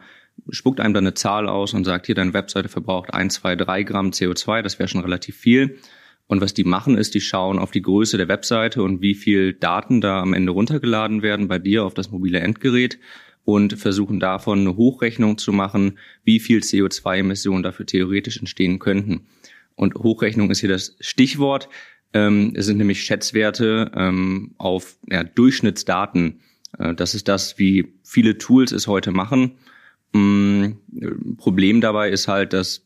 spuckt 0.50 0.80
einem 0.80 0.94
dann 0.94 1.06
eine 1.06 1.14
Zahl 1.14 1.48
aus 1.48 1.74
und 1.74 1.84
sagt, 1.84 2.06
hier, 2.06 2.16
deine 2.16 2.34
Webseite 2.34 2.70
verbraucht 2.70 3.14
ein, 3.14 3.30
zwei, 3.30 3.56
drei 3.56 3.84
Gramm 3.84 4.12
CO2, 4.12 4.62
das 4.62 4.80
wäre 4.80 4.88
schon 4.88 5.02
relativ 5.02 5.36
viel. 5.38 5.80
Und 6.28 6.42
was 6.42 6.54
die 6.54 6.66
machen, 6.66 6.98
ist, 6.98 7.16
die 7.16 7.22
schauen 7.22 7.58
auf 7.58 7.72
die 7.72 7.82
Größe 7.82 8.18
der 8.18 8.28
Webseite 8.28 8.84
und 8.84 9.02
wie 9.02 9.16
viel 9.16 9.54
Daten 9.54 10.02
da 10.02 10.22
am 10.22 10.34
Ende 10.34 10.52
runtergeladen 10.52 11.22
werden 11.22 11.48
bei 11.48 11.58
dir 11.58 11.86
auf 11.86 11.94
das 11.94 12.12
mobile 12.12 12.40
Endgerät 12.40 13.00
und 13.46 13.80
versuchen 13.80 14.20
davon 14.20 14.60
eine 14.60 14.76
Hochrechnung 14.76 15.38
zu 15.38 15.54
machen, 15.54 15.98
wie 16.26 16.42
viel 16.42 16.60
CO2-Emissionen 16.60 17.64
dafür 17.64 17.86
theoretisch 17.86 18.40
entstehen 18.40 18.78
könnten. 18.78 19.28
Und 19.76 19.96
Hochrechnung 19.96 20.52
ist 20.52 20.60
hier 20.60 20.70
das 20.70 20.98
Stichwort. 21.00 21.70
Ähm, 22.14 22.52
es 22.56 22.66
sind 22.66 22.78
nämlich 22.78 23.04
Schätzwerte 23.04 23.92
ähm, 23.96 24.54
auf 24.58 24.98
Durchschnittsdaten. 25.36 26.42
Äh, 26.78 26.94
das 26.94 27.16
ist 27.16 27.30
das, 27.30 27.58
wie 27.58 27.94
viele 28.04 28.38
Tools 28.38 28.74
es 28.74 28.88
heute 28.88 29.12
machen. 29.12 29.54
Mm, 30.14 30.72
Problem 31.38 31.82
dabei 31.82 32.10
ist 32.10 32.28
halt, 32.28 32.54
dass 32.54 32.84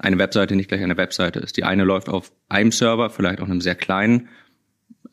eine 0.00 0.18
Webseite 0.18 0.56
nicht 0.56 0.68
gleich 0.68 0.82
eine 0.82 0.96
Webseite 0.96 1.38
ist. 1.40 1.56
Die 1.56 1.64
eine 1.64 1.84
läuft 1.84 2.08
auf 2.08 2.32
einem 2.48 2.72
Server, 2.72 3.10
vielleicht 3.10 3.40
auf 3.40 3.48
einem 3.48 3.60
sehr 3.60 3.74
kleinen, 3.74 4.28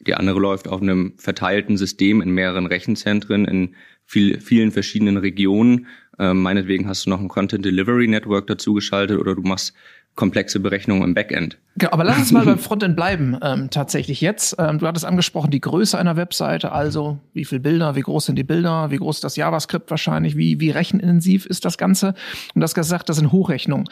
die 0.05 0.13
andere 0.13 0.39
läuft 0.39 0.67
auf 0.67 0.81
einem 0.81 1.13
verteilten 1.17 1.77
System 1.77 2.21
in 2.21 2.31
mehreren 2.31 2.67
Rechenzentren 2.67 3.45
in 3.45 3.75
viel, 4.05 4.39
vielen 4.39 4.71
verschiedenen 4.71 5.17
Regionen. 5.17 5.87
Ähm, 6.19 6.41
meinetwegen 6.41 6.87
hast 6.87 7.05
du 7.05 7.09
noch 7.09 7.19
ein 7.19 7.27
Content 7.27 7.65
Delivery 7.65 8.07
Network 8.07 8.47
dazu 8.47 8.73
geschaltet 8.73 9.19
oder 9.19 9.35
du 9.35 9.41
machst 9.41 9.73
komplexe 10.15 10.61
Berechnungen 10.61 11.03
im 11.03 11.13
Backend. 11.13 11.57
Genau, 11.77 11.91
aber 11.91 12.05
lass 12.05 12.17
uns 12.17 12.31
mal 12.31 12.45
beim 12.45 12.57
Frontend 12.57 12.95
bleiben, 12.95 13.37
ähm, 13.41 13.69
tatsächlich 13.69 14.21
jetzt. 14.21 14.55
Ähm, 14.57 14.79
du 14.79 14.87
hattest 14.87 15.05
angesprochen, 15.05 15.51
die 15.51 15.59
Größe 15.59 15.97
einer 15.97 16.15
Webseite, 16.15 16.71
also 16.71 17.19
wie 17.33 17.45
viele 17.45 17.61
Bilder, 17.61 17.95
wie 17.95 18.01
groß 18.01 18.27
sind 18.27 18.37
die 18.37 18.43
Bilder, 18.43 18.91
wie 18.91 18.97
groß 18.97 19.17
ist 19.17 19.23
das 19.23 19.35
JavaScript 19.35 19.89
wahrscheinlich, 19.89 20.37
wie, 20.37 20.59
wie 20.59 20.71
rechenintensiv 20.71 21.45
ist 21.45 21.65
das 21.65 21.77
Ganze. 21.77 22.15
Und 22.53 22.61
das 22.61 22.73
gesagt, 22.73 23.09
das 23.09 23.17
sind 23.17 23.31
Hochrechnungen. 23.31 23.89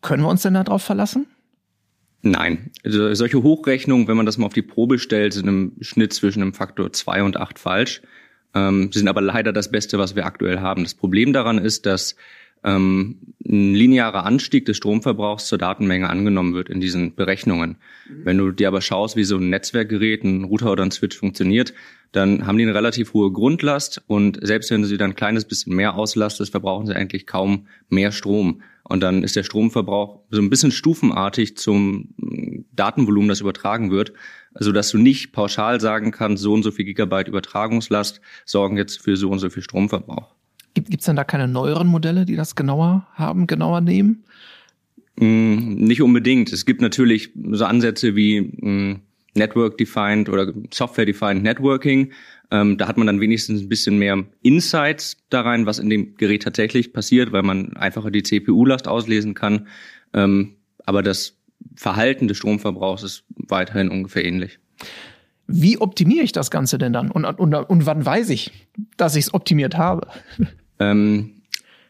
Können 0.00 0.22
wir 0.22 0.28
uns 0.28 0.42
denn 0.42 0.54
darauf 0.54 0.82
verlassen? 0.82 1.26
Nein. 2.22 2.70
Also 2.84 3.12
solche 3.14 3.42
Hochrechnungen, 3.42 4.06
wenn 4.06 4.16
man 4.16 4.26
das 4.26 4.38
mal 4.38 4.46
auf 4.46 4.52
die 4.52 4.62
Probe 4.62 5.00
stellt, 5.00 5.32
sind 5.32 5.48
im 5.48 5.72
Schnitt 5.80 6.12
zwischen 6.12 6.40
einem 6.40 6.54
Faktor 6.54 6.92
zwei 6.92 7.22
und 7.24 7.36
acht 7.36 7.58
falsch. 7.58 8.00
Ähm, 8.54 8.92
sind 8.92 9.08
aber 9.08 9.22
leider 9.22 9.52
das 9.52 9.70
Beste, 9.70 9.98
was 9.98 10.14
wir 10.14 10.26
aktuell 10.26 10.60
haben. 10.60 10.84
Das 10.84 10.94
Problem 10.94 11.32
daran 11.32 11.58
ist, 11.58 11.86
dass 11.86 12.16
ähm, 12.64 13.18
ein 13.44 13.74
linearer 13.74 14.24
Anstieg 14.24 14.66
des 14.66 14.76
Stromverbrauchs 14.76 15.46
zur 15.46 15.58
Datenmenge 15.58 16.08
angenommen 16.08 16.54
wird 16.54 16.68
in 16.68 16.80
diesen 16.80 17.14
Berechnungen. 17.14 17.76
Mhm. 18.08 18.24
Wenn 18.24 18.38
du 18.38 18.52
dir 18.52 18.68
aber 18.68 18.80
schaust, 18.80 19.16
wie 19.16 19.24
so 19.24 19.36
ein 19.36 19.50
Netzwerkgerät, 19.50 20.24
ein 20.24 20.44
Router 20.44 20.72
oder 20.72 20.84
ein 20.84 20.90
Switch 20.90 21.16
funktioniert, 21.16 21.74
dann 22.12 22.46
haben 22.46 22.58
die 22.58 22.64
eine 22.64 22.74
relativ 22.74 23.14
hohe 23.14 23.32
Grundlast 23.32 24.02
und 24.06 24.38
selbst 24.42 24.70
wenn 24.70 24.82
du 24.82 24.88
sie 24.88 24.98
dann 24.98 25.12
ein 25.12 25.16
kleines 25.16 25.46
bisschen 25.46 25.74
mehr 25.74 25.94
auslastest, 25.96 26.50
verbrauchen 26.50 26.86
sie 26.86 26.94
eigentlich 26.94 27.26
kaum 27.26 27.66
mehr 27.88 28.12
Strom. 28.12 28.62
Und 28.84 29.00
dann 29.00 29.22
ist 29.22 29.36
der 29.36 29.44
Stromverbrauch 29.44 30.20
so 30.30 30.40
ein 30.40 30.50
bisschen 30.50 30.72
stufenartig 30.72 31.56
zum 31.56 32.12
mm, 32.16 32.64
Datenvolumen, 32.72 33.28
das 33.28 33.40
übertragen 33.40 33.90
wird, 33.90 34.12
also 34.52 34.72
dass 34.72 34.90
du 34.90 34.98
nicht 34.98 35.32
pauschal 35.32 35.80
sagen 35.80 36.10
kannst, 36.10 36.42
so 36.42 36.52
und 36.52 36.62
so 36.62 36.70
viel 36.70 36.84
Gigabyte 36.84 37.28
Übertragungslast 37.28 38.20
sorgen 38.44 38.76
jetzt 38.76 39.00
für 39.00 39.16
so 39.16 39.30
und 39.30 39.38
so 39.38 39.48
viel 39.48 39.62
Stromverbrauch. 39.62 40.34
Gibt 40.74 41.00
es 41.00 41.06
denn 41.06 41.16
da 41.16 41.24
keine 41.24 41.48
neueren 41.48 41.86
Modelle, 41.86 42.24
die 42.24 42.36
das 42.36 42.54
genauer 42.54 43.06
haben, 43.14 43.46
genauer 43.46 43.80
nehmen? 43.80 44.24
Mm, 45.16 45.74
nicht 45.74 46.02
unbedingt. 46.02 46.52
Es 46.52 46.64
gibt 46.64 46.80
natürlich 46.80 47.30
so 47.50 47.64
Ansätze 47.64 48.16
wie 48.16 48.40
mm, 48.40 49.00
Network-Defined 49.34 50.28
oder 50.28 50.52
Software-Defined 50.72 51.42
Networking. 51.42 52.12
Ähm, 52.50 52.78
da 52.78 52.88
hat 52.88 52.96
man 52.96 53.06
dann 53.06 53.20
wenigstens 53.20 53.62
ein 53.62 53.68
bisschen 53.68 53.98
mehr 53.98 54.24
Insights 54.42 55.16
da 55.30 55.42
rein, 55.42 55.66
was 55.66 55.78
in 55.78 55.90
dem 55.90 56.16
Gerät 56.16 56.42
tatsächlich 56.42 56.92
passiert, 56.92 57.32
weil 57.32 57.42
man 57.42 57.76
einfacher 57.76 58.10
die 58.10 58.22
CPU-Last 58.22 58.88
auslesen 58.88 59.34
kann. 59.34 59.68
Ähm, 60.12 60.56
aber 60.84 61.02
das 61.02 61.38
Verhalten 61.76 62.28
des 62.28 62.36
Stromverbrauchs 62.38 63.02
ist 63.02 63.24
weiterhin 63.36 63.88
ungefähr 63.88 64.24
ähnlich. 64.24 64.58
Wie 65.46 65.78
optimiere 65.78 66.24
ich 66.24 66.32
das 66.32 66.50
Ganze 66.50 66.78
denn 66.78 66.92
dann? 66.92 67.10
Und, 67.10 67.24
und, 67.24 67.54
und 67.54 67.86
wann 67.86 68.04
weiß 68.04 68.30
ich, 68.30 68.52
dass 68.96 69.16
ich 69.16 69.26
es 69.26 69.34
optimiert 69.34 69.76
habe? 69.76 70.06
Ähm, 70.78 71.42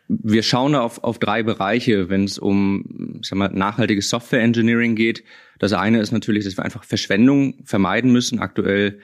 wir 0.09 0.43
schauen 0.43 0.75
auf, 0.75 1.03
auf 1.05 1.19
drei 1.19 1.43
Bereiche, 1.43 2.09
wenn 2.11 2.25
es 2.25 2.39
um 2.39 3.19
ich 3.21 3.29
sag 3.29 3.39
mal, 3.39 3.49
nachhaltiges 3.49 4.09
Software 4.09 4.43
Engineering 4.43 4.95
geht. 4.95 5.25
Das 5.59 5.73
eine 5.73 6.01
ist 6.01 6.13
natürlich, 6.13 6.45
dass 6.45 6.57
wir 6.57 6.65
einfach 6.65 6.85
Verschwendung 6.85 7.55
vermeiden 7.65 8.13
müssen. 8.13 8.41
Aktuell 8.41 8.99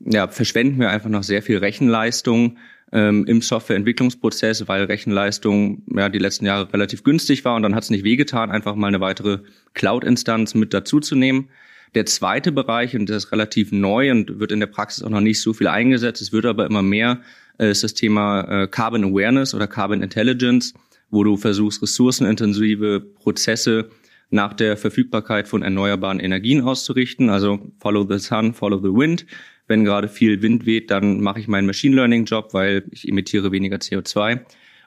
ja, 0.00 0.28
verschwenden 0.28 0.78
wir 0.78 0.90
einfach 0.90 1.08
noch 1.08 1.22
sehr 1.22 1.42
viel 1.42 1.58
Rechenleistung 1.58 2.58
ähm, 2.92 3.24
im 3.26 3.42
Softwareentwicklungsprozess, 3.42 4.68
weil 4.68 4.84
Rechenleistung 4.84 5.82
ja 5.94 6.08
die 6.08 6.18
letzten 6.18 6.46
Jahre 6.46 6.72
relativ 6.72 7.02
günstig 7.02 7.44
war 7.44 7.56
und 7.56 7.62
dann 7.62 7.74
hat 7.74 7.84
es 7.84 7.90
nicht 7.90 8.04
wehgetan, 8.04 8.50
einfach 8.50 8.74
mal 8.76 8.88
eine 8.88 9.00
weitere 9.00 9.40
Cloud-Instanz 9.74 10.54
mit 10.54 10.72
dazuzunehmen. 10.72 11.48
Der 11.94 12.06
zweite 12.06 12.52
Bereich, 12.52 12.94
und 12.96 13.08
das 13.08 13.24
ist 13.24 13.32
relativ 13.32 13.72
neu 13.72 14.10
und 14.10 14.38
wird 14.38 14.52
in 14.52 14.60
der 14.60 14.66
Praxis 14.66 15.02
auch 15.02 15.10
noch 15.10 15.20
nicht 15.20 15.40
so 15.40 15.52
viel 15.52 15.68
eingesetzt, 15.68 16.20
es 16.20 16.32
wird 16.32 16.46
aber 16.46 16.66
immer 16.66 16.82
mehr, 16.82 17.20
äh, 17.58 17.70
ist 17.70 17.84
das 17.84 17.94
Thema 17.94 18.42
äh, 18.42 18.66
Carbon 18.66 19.04
Awareness 19.04 19.54
oder 19.54 19.66
Carbon 19.66 20.02
Intelligence, 20.02 20.74
wo 21.10 21.24
du 21.24 21.36
versuchst, 21.36 21.82
ressourcenintensive 21.82 23.00
Prozesse 23.00 23.90
nach 24.30 24.54
der 24.54 24.76
Verfügbarkeit 24.76 25.48
von 25.48 25.62
erneuerbaren 25.62 26.18
Energien 26.18 26.62
auszurichten. 26.62 27.30
Also 27.30 27.72
follow 27.78 28.06
the 28.08 28.18
sun, 28.18 28.54
follow 28.54 28.78
the 28.78 28.92
wind. 28.92 29.26
Wenn 29.68 29.84
gerade 29.84 30.08
viel 30.08 30.42
Wind 30.42 30.66
weht, 30.66 30.90
dann 30.90 31.20
mache 31.20 31.40
ich 31.40 31.48
meinen 31.48 31.66
Machine 31.66 31.96
Learning 31.96 32.24
Job, 32.24 32.52
weil 32.52 32.84
ich 32.90 33.08
emittiere 33.08 33.52
weniger 33.52 33.76
CO2. 33.76 34.40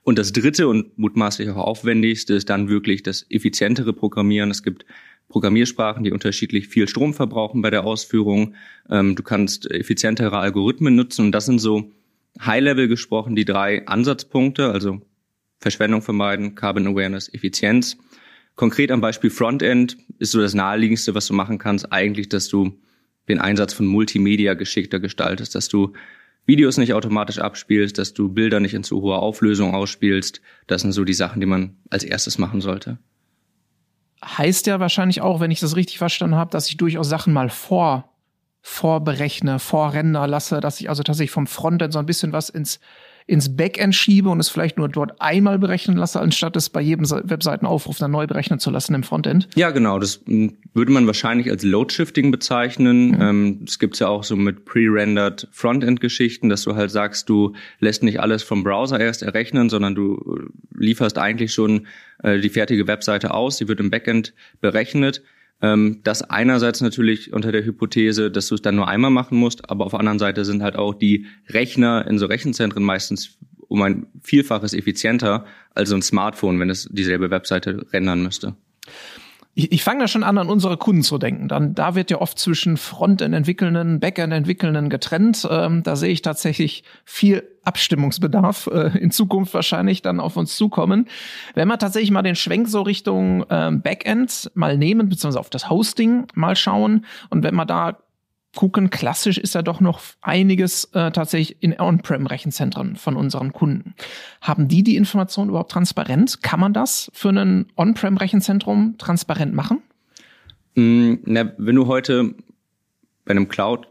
Und 0.03 0.18
das 0.18 0.32
dritte 0.32 0.68
und 0.68 0.98
mutmaßlich 0.98 1.50
auch 1.50 1.58
aufwendigste 1.58 2.34
ist 2.34 2.50
dann 2.50 2.70
wirklich 2.70 3.03
das 3.03 3.25
effizientere 3.29 3.94
Programmieren. 3.94 4.50
Es 4.50 4.63
gibt 4.63 4.86
Programmiersprachen, 5.29 6.03
die 6.03 6.12
unterschiedlich 6.12 6.67
viel 6.67 6.88
Strom 6.88 7.13
verbrauchen 7.13 7.62
bei 7.62 7.69
der 7.69 7.86
Ausführung. 7.86 8.55
Ähm, 8.89 9.15
du 9.15 9.24
kannst 9.24 9.69
effizientere 9.71 10.38
Algorithmen 10.38 10.95
nutzen 10.95 11.25
und 11.25 11.31
das 11.31 11.45
sind 11.45 11.59
so 11.59 11.91
High-Level 12.41 12.88
gesprochen 12.88 13.36
die 13.36 13.45
drei 13.45 13.88
Ansatzpunkte, 13.88 14.71
also 14.71 15.01
Verschwendung 15.59 16.01
vermeiden, 16.01 16.55
Carbon 16.55 16.88
Awareness, 16.88 17.31
Effizienz. 17.33 17.98
Konkret 18.55 18.91
am 18.91 19.01
Beispiel 19.01 19.29
Frontend 19.29 19.98
ist 20.17 20.31
so 20.31 20.41
das 20.41 20.53
naheliegendste, 20.53 21.15
was 21.15 21.27
du 21.27 21.33
machen 21.33 21.57
kannst, 21.59 21.91
eigentlich, 21.93 22.27
dass 22.29 22.50
du 22.50 22.77
den 23.27 23.39
Einsatz 23.39 23.74
von 23.74 23.86
Multimedia 23.86 24.55
geschickter 24.55 25.00
gestaltest, 25.00 25.55
dass 25.55 25.69
du 25.69 25.93
Videos 26.45 26.77
nicht 26.77 26.93
automatisch 26.93 27.38
abspielst, 27.38 28.00
dass 28.00 28.13
du 28.13 28.29
Bilder 28.29 28.59
nicht 28.59 28.74
in 28.74 28.83
zu 28.83 29.01
hoher 29.01 29.21
Auflösung 29.21 29.75
ausspielst. 29.75 30.41
Das 30.65 30.81
sind 30.81 30.93
so 30.93 31.03
die 31.03 31.13
Sachen, 31.13 31.39
die 31.39 31.45
man 31.45 31.77
als 31.89 32.03
erstes 32.03 32.39
machen 32.39 32.59
sollte. 32.59 32.98
Heißt 34.25 34.67
ja 34.67 34.79
wahrscheinlich 34.79 35.21
auch, 35.21 35.39
wenn 35.39 35.51
ich 35.51 35.59
das 35.59 35.75
richtig 35.75 35.97
verstanden 35.97 36.35
habe, 36.35 36.51
dass 36.51 36.67
ich 36.67 36.77
durchaus 36.77 37.07
Sachen 37.07 37.33
mal 37.33 37.49
vor 37.49 38.09
vorberechne, 38.61 39.59
vorrender 39.59 40.27
lasse, 40.27 40.59
dass 40.59 40.81
ich 40.81 40.89
also 40.89 41.03
tatsächlich 41.03 41.31
vom 41.31 41.47
Frontend 41.47 41.93
so 41.93 41.99
ein 41.99 42.05
bisschen 42.05 42.33
was 42.33 42.49
ins 42.49 42.79
ins 43.29 43.55
Backend 43.55 43.93
schiebe 43.93 44.27
und 44.29 44.39
es 44.39 44.50
vielleicht 44.50 44.79
nur 44.79 44.89
dort 44.89 45.21
einmal 45.21 45.59
berechnen 45.59 45.95
lasse, 45.95 46.19
anstatt 46.19 46.55
es 46.55 46.71
bei 46.71 46.81
jedem 46.81 47.07
Webseitenaufruf 47.07 48.00
dann 48.00 48.09
neu 48.09 48.25
berechnen 48.25 48.57
zu 48.57 48.71
lassen 48.71 48.95
im 48.95 49.03
Frontend? 49.03 49.48
Ja, 49.55 49.69
genau. 49.69 50.00
Das 50.00 50.21
hm, 50.25 50.57
würde 50.74 50.91
man 50.91 51.05
wahrscheinlich 51.05 51.48
als 51.51 51.62
Load-Shifting 51.62 52.31
bezeichnen. 52.31 53.09
Mhm. 53.09 53.21
Ähm, 53.21 53.59
es 53.67 53.77
gibt's 53.77 54.00
ja 54.00 54.07
auch 54.07 54.24
so 54.24 54.36
mit 54.36 54.65
pre-rendered 54.65 55.48
Frontend-Geschichten, 55.51 56.50
dass 56.50 56.63
du 56.63 56.75
halt 56.75 56.89
sagst, 56.89 57.29
du 57.29 57.53
lässt 57.79 58.01
nicht 58.01 58.19
alles 58.19 58.41
vom 58.41 58.63
Browser 58.63 59.00
erst 59.00 59.21
errechnen, 59.21 59.69
sondern 59.69 59.93
du 59.93 60.50
lieferst 60.74 61.19
eigentlich 61.19 61.53
schon 61.53 61.86
äh, 62.24 62.39
die 62.39 62.50
fertige 62.50 62.88
Webseite 62.88 63.36
aus, 63.36 63.57
die 63.57 63.67
wird 63.67 63.79
im 63.79 63.91
Backend 63.91 64.33
berechnet. 64.59 65.21
Ähm, 65.61 65.99
das 66.03 66.21
einerseits 66.21 66.81
natürlich 66.81 67.33
unter 67.33 67.51
der 67.51 67.65
Hypothese, 67.65 68.31
dass 68.31 68.47
du 68.47 68.55
es 68.55 68.61
dann 68.61 68.75
nur 68.75 68.87
einmal 68.87 69.11
machen 69.11 69.37
musst, 69.37 69.69
aber 69.69 69.85
auf 69.85 69.91
der 69.91 69.99
anderen 69.99 70.19
Seite 70.19 70.45
sind 70.45 70.63
halt 70.63 70.75
auch 70.75 70.93
die 70.93 71.25
Rechner 71.49 72.07
in 72.07 72.17
so 72.17 72.25
Rechenzentren 72.25 72.83
meistens 72.83 73.37
um 73.67 73.81
ein 73.81 74.07
Vielfaches 74.21 74.73
effizienter 74.73 75.45
als 75.75 75.89
so 75.89 75.95
ein 75.95 76.01
Smartphone, 76.01 76.59
wenn 76.59 76.69
es 76.69 76.89
dieselbe 76.91 77.29
Webseite 77.29 77.85
rendern 77.91 78.23
müsste 78.23 78.55
ich, 79.56 79.72
ich 79.72 79.84
fange 79.84 80.01
da 80.01 80.08
schon 80.08 80.24
an, 80.24 80.38
an 80.38 80.50
unsere 80.50 80.77
Kunden 80.77 81.03
zu 81.03 81.18
denken. 81.18 81.48
Dann, 81.48 81.74
da 81.75 81.96
wird 81.96 82.12
ja 82.12 82.22
oft 82.22 82.39
zwischen 82.39 82.77
Frontend-Entwickelnden, 82.77 84.00
Backend-Entwickelnden 84.00 84.89
getrennt. 84.89 85.48
Ähm, 85.50 85.84
da 85.84 85.96
sehe 85.96 86.12
ich 86.12 86.22
tatsächlich 86.22 86.84
viel 87.03 87.44
Abstimmungsbedarf 87.63 88.68
äh, 88.72 88.98
in 88.98 89.12
Zukunft 89.12 89.53
wahrscheinlich 89.53 90.01
dann 90.01 90.20
auf 90.20 90.38
uns 90.38 90.56
zukommen. 90.56 91.08
Wenn 91.56 91.68
wir 91.68 91.77
tatsächlich 91.77 92.12
mal 92.12 92.22
den 92.22 92.36
Schwenk 92.36 92.68
so 92.68 92.82
Richtung 92.82 93.46
ähm, 93.50 93.82
Backend 93.82 94.51
mal 94.53 94.77
nehmen, 94.77 95.10
beziehungsweise 95.10 95.39
auf 95.39 95.50
das 95.50 95.70
Hosting 95.70 96.27
mal 96.36 96.56
schauen 96.56 97.06
und 97.29 97.44
wenn 97.44 97.56
man 97.56 97.68
da 97.68 97.98
gucken, 98.56 98.89
klassisch 98.89 99.38
ist 99.38 99.56
ja 99.56 99.62
doch 99.62 99.79
noch 99.79 100.01
einiges 100.22 100.86
äh, 100.94 101.12
tatsächlich 101.12 101.58
in 101.62 101.79
On-Prem-Rechenzentren 101.79 102.96
von 102.96 103.15
unseren 103.15 103.53
Kunden. 103.53 103.94
Haben 104.41 104.68
die 104.68 104.84
die 104.84 104.96
Information 104.96 105.50
überhaupt 105.50 105.72
transparent? 105.72 106.41
Kann 106.41 106.60
man 106.60 106.74
das 106.74 107.12
für 107.13 107.29
ein 107.29 107.68
On-Prem-Rechenzentrum 107.77 108.96
transparent 108.98 109.53
machen? 109.53 109.82
Mm, 110.75 111.15
na, 111.25 111.51
wenn 111.58 111.75
du 111.75 111.88
heute 111.88 112.34
bei 113.25 113.32
einem 113.32 113.48
Cloud 113.48 113.88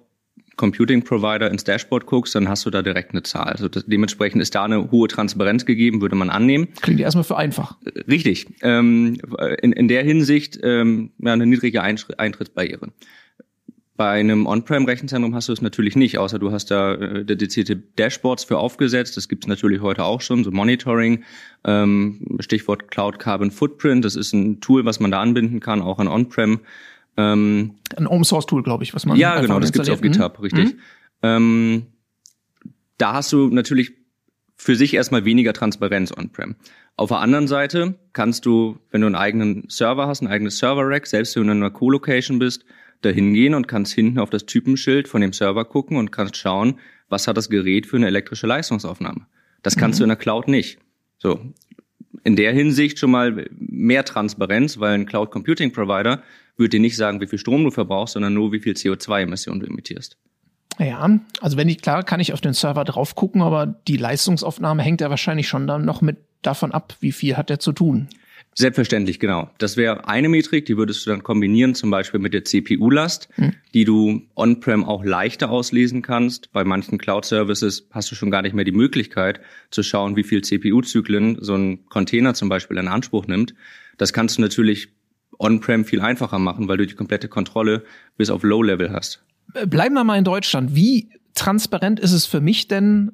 Computing 0.57 1.05
Provider 1.05 1.51
ins 1.51 1.65
Dashboard 1.65 2.05
guckst, 2.05 2.35
dann 2.35 2.49
hast 2.49 2.67
du 2.67 2.71
da 2.71 2.83
direkt 2.83 3.13
eine 3.13 3.23
Zahl. 3.23 3.45
Also 3.47 3.69
das, 3.69 3.87
dementsprechend 3.87 4.43
ist 4.43 4.55
da 4.55 4.65
eine 4.65 4.91
hohe 4.91 5.09
Transparenz 5.09 5.65
gegeben, 5.65 6.03
würde 6.03 6.17
man 6.17 6.29
annehmen. 6.29 6.69
Klingt 6.83 7.01
erstmal 7.01 7.25
für 7.25 7.37
einfach. 7.37 7.77
Richtig. 8.09 8.47
Ähm, 8.63 9.19
in, 9.63 9.73
in 9.73 9.89
der 9.89 10.03
Hinsicht 10.03 10.59
ähm, 10.63 11.13
ja, 11.19 11.33
eine 11.33 11.47
niedrige 11.47 11.81
Eintrittsbarriere. 11.83 12.89
Bei 13.99 14.11
einem 14.11 14.47
On-Prem-Rechenzentrum 14.47 15.35
hast 15.35 15.49
du 15.49 15.53
es 15.53 15.61
natürlich 15.61 15.97
nicht, 15.97 16.19
außer 16.19 16.39
du 16.39 16.53
hast 16.53 16.71
da 16.71 16.95
äh, 16.95 17.25
dedizierte 17.25 17.75
Dashboards 17.75 18.45
für 18.45 18.57
aufgesetzt. 18.57 19.17
Das 19.17 19.29
gibt 19.29 19.43
es 19.43 19.49
natürlich 19.49 19.81
heute 19.81 20.05
auch 20.05 20.21
schon, 20.21 20.45
so 20.45 20.53
Monitoring. 20.53 21.25
Ähm, 21.65 22.39
Stichwort 22.39 22.93
Cloud 22.93 23.19
Carbon 23.19 23.51
Footprint. 23.51 24.05
Das 24.05 24.15
ist 24.15 24.33
ein 24.33 24.61
Tool, 24.61 24.85
was 24.85 25.01
man 25.01 25.11
da 25.11 25.21
anbinden 25.21 25.59
kann, 25.59 25.83
auch 25.83 25.99
an 25.99 26.07
On-Prem. 26.07 26.61
Ähm, 27.17 27.75
ein 27.97 28.07
Open-Source-Tool, 28.07 28.63
glaube 28.63 28.85
ich, 28.85 28.95
was 28.95 29.05
man 29.05 29.17
Ja, 29.17 29.41
genau, 29.41 29.59
das 29.59 29.73
gibt's 29.73 29.91
auf 29.91 30.01
GitHub, 30.01 30.39
mhm. 30.39 30.43
richtig. 30.45 30.75
Mhm. 30.75 30.81
Ähm, 31.25 31.87
da 32.99 33.15
hast 33.15 33.33
du 33.33 33.49
natürlich 33.49 33.95
für 34.55 34.77
sich 34.77 34.95
erstmal 34.95 35.25
weniger 35.25 35.53
Transparenz 35.53 36.17
on-prem. 36.17 36.55
Auf 36.95 37.09
der 37.09 37.19
anderen 37.19 37.49
Seite 37.49 37.97
kannst 38.13 38.47
du, 38.47 38.79
wenn 38.93 39.01
du 39.01 39.09
einen 39.09 39.17
eigenen 39.17 39.65
Server 39.69 40.07
hast, 40.07 40.23
ein 40.23 40.29
eigenes 40.29 40.59
Server-Rack, 40.59 41.09
selbst 41.09 41.35
wenn 41.35 41.49
du 41.49 41.53
in 41.53 41.59
einer 41.59 41.71
Co-Location 41.71 42.39
bist, 42.39 42.65
da 43.01 43.11
hingehen 43.11 43.55
und 43.55 43.69
kannst 43.69 43.93
hinten 43.93 44.19
auf 44.19 44.31
das 44.31 44.47
Typenschild 44.47 45.09
von 45.09 45.21
dem 45.21 45.33
Server 45.33 45.65
gucken 45.65 45.97
und 45.97 46.11
kannst 46.11 46.37
schauen, 46.37 46.79
was 47.09 47.27
hat 47.27 47.37
das 47.37 47.49
Gerät 47.49 47.87
für 47.87 47.97
eine 47.97 48.07
elektrische 48.07 48.47
Leistungsaufnahme. 48.47 49.27
Das 49.63 49.77
kannst 49.77 49.99
mhm. 49.99 50.01
du 50.01 50.05
in 50.05 50.09
der 50.09 50.17
Cloud 50.17 50.49
nicht. 50.49 50.79
So. 51.19 51.41
In 52.25 52.37
der 52.37 52.53
Hinsicht 52.53 52.99
schon 52.99 53.11
mal 53.11 53.49
mehr 53.51 54.05
Transparenz, 54.05 54.79
weil 54.79 54.95
ein 54.95 55.07
Cloud 55.07 55.31
Computing 55.31 55.73
Provider 55.73 56.23
würde 56.57 56.71
dir 56.71 56.81
nicht 56.81 56.97
sagen, 56.97 57.21
wie 57.21 57.27
viel 57.27 57.39
Strom 57.39 57.65
du 57.65 57.71
verbrauchst, 57.71 58.15
sondern 58.15 58.35
nur, 58.35 58.53
wie 58.53 58.61
viel 58.61 58.75
CO2-Emissionen 58.75 59.61
du 59.61 59.67
emittierst. 59.67 60.19
Ja, 60.79 61.19
also 61.41 61.57
wenn 61.57 61.69
ich, 61.69 61.83
klar, 61.83 62.05
kann 62.05 62.21
ich 62.21 62.33
auf 62.33 62.41
den 62.41 62.53
Server 62.53 62.85
drauf 62.85 63.15
gucken, 63.15 63.43
aber 63.43 63.67
die 63.67 63.97
Leistungsaufnahme 63.97 64.83
hängt 64.83 65.01
ja 65.01 65.11
wahrscheinlich 65.11 65.49
schon 65.49 65.67
dann 65.67 65.85
noch 65.85 66.03
mit 66.03 66.19
davon 66.43 66.73
ab, 66.73 66.97
wie 67.01 67.13
viel 67.13 67.37
hat 67.37 67.51
der 67.51 67.59
zu 67.59 67.73
tun. 67.73 68.09
Selbstverständlich, 68.59 69.21
genau. 69.21 69.49
Das 69.59 69.77
wäre 69.77 70.09
eine 70.09 70.29
Metrik, 70.29 70.67
die 70.67 70.77
würdest 70.77 71.07
du 71.07 71.11
dann 71.11 71.23
kombinieren, 71.23 71.77
zum 71.77 71.93
Beispiel 71.93 72.19
mit 72.19 72.35
der 72.35 72.45
CPU-Last, 72.45 73.29
hm. 73.37 73.53
die 73.73 73.85
du 73.85 74.23
on-prem 74.35 74.85
auch 74.85 75.05
leichter 75.05 75.51
auslesen 75.51 76.03
kannst. 76.03 76.51
Bei 76.51 76.65
manchen 76.65 76.99
Cloud-Services 76.99 77.87
hast 77.93 78.11
du 78.11 78.17
schon 78.17 78.33
gar 78.33 78.43
nicht 78.43 78.55
mehr 78.55 78.65
die 78.65 78.73
Möglichkeit 78.73 79.41
zu 79.71 79.85
schauen, 79.85 80.17
wie 80.17 80.25
viel 80.25 80.43
CPU-Zyklen 80.43 81.39
so 81.41 81.55
ein 81.55 81.87
Container 81.87 82.35
zum 82.35 82.49
Beispiel 82.49 82.79
in 82.79 82.89
Anspruch 82.89 83.29
nimmt. 83.29 83.55
Das 83.97 84.13
kannst 84.13 84.39
du 84.39 84.43
natürlich 84.43 84.89
on-prem 85.39 85.85
viel 85.85 86.01
einfacher 86.01 86.41
machen, 86.41 86.67
weil 86.67 86.79
du 86.79 86.87
die 86.89 86.97
komplette 86.97 87.29
Kontrolle 87.29 87.85
bis 88.17 88.29
auf 88.29 88.43
Low-Level 88.43 88.91
hast. 88.91 89.23
Bleiben 89.67 89.95
wir 89.95 90.03
mal 90.03 90.19
in 90.19 90.25
Deutschland. 90.25 90.75
Wie 90.75 91.11
transparent 91.35 92.01
ist 92.01 92.11
es 92.11 92.27
für 92.27 92.41
mich 92.41 92.67
denn, 92.67 93.13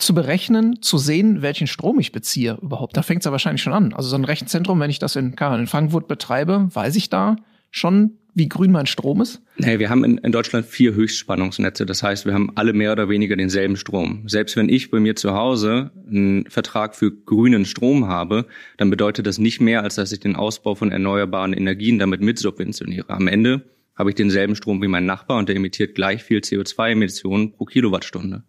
zu 0.00 0.14
berechnen, 0.14 0.82
zu 0.82 0.98
sehen, 0.98 1.42
welchen 1.42 1.66
Strom 1.66 1.98
ich 2.00 2.12
beziehe 2.12 2.58
überhaupt. 2.60 2.96
Da 2.96 3.02
fängt 3.02 3.20
es 3.20 3.24
ja 3.26 3.32
wahrscheinlich 3.32 3.62
schon 3.62 3.72
an. 3.72 3.92
Also 3.92 4.08
so 4.08 4.16
ein 4.16 4.24
Rechenzentrum, 4.24 4.80
wenn 4.80 4.90
ich 4.90 4.98
das 4.98 5.16
in, 5.16 5.34
in 5.34 5.66
Frankfurt 5.66 6.08
betreibe, 6.08 6.68
weiß 6.72 6.96
ich 6.96 7.10
da 7.10 7.36
schon, 7.70 8.18
wie 8.34 8.48
grün 8.48 8.70
mein 8.72 8.86
Strom 8.86 9.20
ist? 9.20 9.42
Nee, 9.58 9.78
wir 9.78 9.90
haben 9.90 10.04
in, 10.04 10.18
in, 10.18 10.32
Deutschland 10.32 10.64
vier 10.66 10.94
Höchstspannungsnetze. 10.94 11.84
Das 11.84 12.02
heißt, 12.02 12.26
wir 12.26 12.32
haben 12.32 12.52
alle 12.54 12.72
mehr 12.72 12.92
oder 12.92 13.08
weniger 13.08 13.36
denselben 13.36 13.76
Strom. 13.76 14.28
Selbst 14.28 14.56
wenn 14.56 14.68
ich 14.68 14.90
bei 14.90 15.00
mir 15.00 15.16
zu 15.16 15.34
Hause 15.34 15.90
einen 16.08 16.46
Vertrag 16.48 16.94
für 16.94 17.10
grünen 17.12 17.64
Strom 17.64 18.06
habe, 18.06 18.46
dann 18.76 18.90
bedeutet 18.90 19.26
das 19.26 19.38
nicht 19.38 19.60
mehr, 19.60 19.82
als 19.82 19.96
dass 19.96 20.12
ich 20.12 20.20
den 20.20 20.36
Ausbau 20.36 20.74
von 20.74 20.92
erneuerbaren 20.92 21.52
Energien 21.52 21.98
damit 21.98 22.20
mitsubventioniere. 22.20 23.10
Am 23.10 23.26
Ende 23.26 23.62
habe 23.96 24.10
ich 24.10 24.16
denselben 24.16 24.54
Strom 24.54 24.80
wie 24.80 24.88
mein 24.88 25.06
Nachbar 25.06 25.38
und 25.38 25.48
der 25.48 25.56
emittiert 25.56 25.94
gleich 25.94 26.22
viel 26.22 26.38
CO2-Emissionen 26.38 27.52
pro 27.52 27.64
Kilowattstunde 27.64 28.44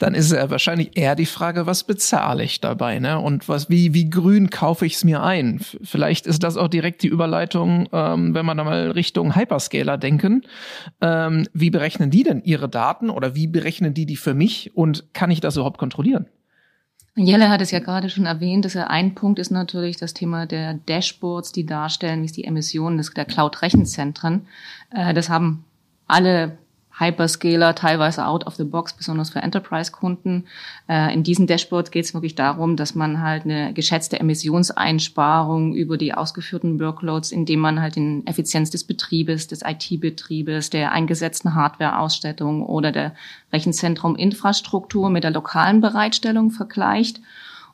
dann 0.00 0.14
ist 0.14 0.32
ja 0.32 0.48
wahrscheinlich 0.48 0.96
eher 0.96 1.14
die 1.14 1.26
Frage, 1.26 1.66
was 1.66 1.84
bezahle 1.84 2.42
ich 2.42 2.60
dabei, 2.60 2.98
ne? 2.98 3.20
Und 3.20 3.50
was, 3.50 3.68
wie, 3.68 3.92
wie 3.92 4.08
grün 4.08 4.48
kaufe 4.48 4.86
ich 4.86 4.94
es 4.94 5.04
mir 5.04 5.22
ein? 5.22 5.60
Vielleicht 5.82 6.26
ist 6.26 6.42
das 6.42 6.56
auch 6.56 6.68
direkt 6.68 7.02
die 7.02 7.08
Überleitung, 7.08 7.86
ähm, 7.92 8.34
wenn 8.34 8.46
wir 8.46 8.54
da 8.54 8.64
mal 8.64 8.90
Richtung 8.92 9.36
Hyperscaler 9.36 9.98
denken. 9.98 10.42
Ähm, 11.02 11.46
wie 11.52 11.68
berechnen 11.68 12.10
die 12.10 12.22
denn 12.22 12.42
ihre 12.42 12.70
Daten 12.70 13.10
oder 13.10 13.34
wie 13.34 13.46
berechnen 13.46 13.92
die 13.92 14.06
die 14.06 14.16
für 14.16 14.32
mich 14.32 14.74
und 14.74 15.12
kann 15.12 15.30
ich 15.30 15.40
das 15.40 15.56
überhaupt 15.56 15.78
kontrollieren? 15.78 16.24
Jelle 17.14 17.50
hat 17.50 17.60
es 17.60 17.70
ja 17.70 17.80
gerade 17.80 18.08
schon 18.08 18.24
erwähnt, 18.24 18.64
dass 18.64 18.76
ein 18.76 19.14
Punkt 19.14 19.38
ist 19.38 19.50
natürlich 19.50 19.98
das 19.98 20.14
Thema 20.14 20.46
der 20.46 20.74
Dashboards, 20.74 21.52
die 21.52 21.66
darstellen, 21.66 22.22
wie 22.22 22.26
es 22.26 22.32
die 22.32 22.44
Emissionen 22.44 22.96
des, 22.96 23.12
der 23.12 23.26
Cloud-Rechenzentren. 23.26 24.46
Äh, 24.94 25.12
das 25.12 25.28
haben 25.28 25.64
alle 26.06 26.56
Hyperscaler, 27.00 27.74
teilweise 27.74 28.26
out 28.26 28.46
of 28.46 28.56
the 28.56 28.64
box, 28.64 28.92
besonders 28.92 29.30
für 29.30 29.40
Enterprise-Kunden. 29.40 30.44
Äh, 30.88 31.14
in 31.14 31.22
diesen 31.22 31.46
Dashboards 31.46 31.90
geht 31.90 32.04
es 32.04 32.14
wirklich 32.14 32.34
darum, 32.34 32.76
dass 32.76 32.94
man 32.94 33.22
halt 33.22 33.44
eine 33.44 33.72
geschätzte 33.72 34.20
Emissionseinsparung 34.20 35.74
über 35.74 35.96
die 35.96 36.12
ausgeführten 36.12 36.78
Workloads, 36.78 37.32
indem 37.32 37.60
man 37.60 37.80
halt 37.80 37.96
den 37.96 38.26
Effizienz 38.26 38.70
des 38.70 38.84
Betriebes, 38.84 39.48
des 39.48 39.62
IT-Betriebes, 39.62 40.70
der 40.70 40.92
eingesetzten 40.92 41.54
Hardware-Ausstattung 41.54 42.64
oder 42.64 42.92
der 42.92 43.14
Rechenzentrum-Infrastruktur 43.52 45.08
mit 45.08 45.24
der 45.24 45.30
lokalen 45.30 45.80
Bereitstellung 45.80 46.50
vergleicht 46.50 47.20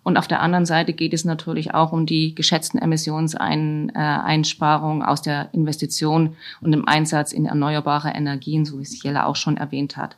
und 0.07 0.16
auf 0.19 0.29
der 0.29 0.40
anderen 0.40 0.66
Seite 0.66 0.92
geht 0.92 1.12
es 1.12 1.25
natürlich 1.25 1.75
auch 1.75 1.90
um 1.90 2.07
die 2.07 2.37
geschätzten 2.37 2.79
Emissionseinsparungen 2.79 5.03
aus 5.03 5.21
der 5.21 5.53
Investition 5.53 6.37
und 6.61 6.71
dem 6.71 6.87
Einsatz 6.87 7.33
in 7.33 7.45
erneuerbare 7.45 8.11
Energien, 8.11 8.64
so 8.64 8.79
wie 8.79 8.85
es 8.85 9.03
Jelle 9.03 9.27
auch 9.27 9.35
schon 9.35 9.57
erwähnt 9.57 9.97
hat. 9.97 10.16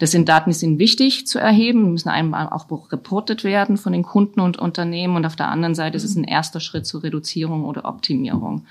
Das 0.00 0.10
sind 0.10 0.28
Daten, 0.28 0.50
die 0.50 0.56
sind 0.56 0.80
wichtig 0.80 1.28
zu 1.28 1.38
erheben, 1.38 1.92
müssen 1.92 2.08
einmal 2.08 2.48
auch 2.48 2.66
reportet 2.90 3.44
werden 3.44 3.76
von 3.76 3.92
den 3.92 4.02
Kunden 4.02 4.40
und 4.40 4.58
Unternehmen. 4.58 5.14
Und 5.14 5.24
auf 5.24 5.36
der 5.36 5.48
anderen 5.48 5.76
Seite 5.76 5.96
ist 5.96 6.02
es 6.02 6.16
ein 6.16 6.24
erster 6.24 6.58
Schritt 6.58 6.84
zur 6.84 7.04
Reduzierung 7.04 7.64
oder 7.64 7.84
Optimierung. 7.84 8.66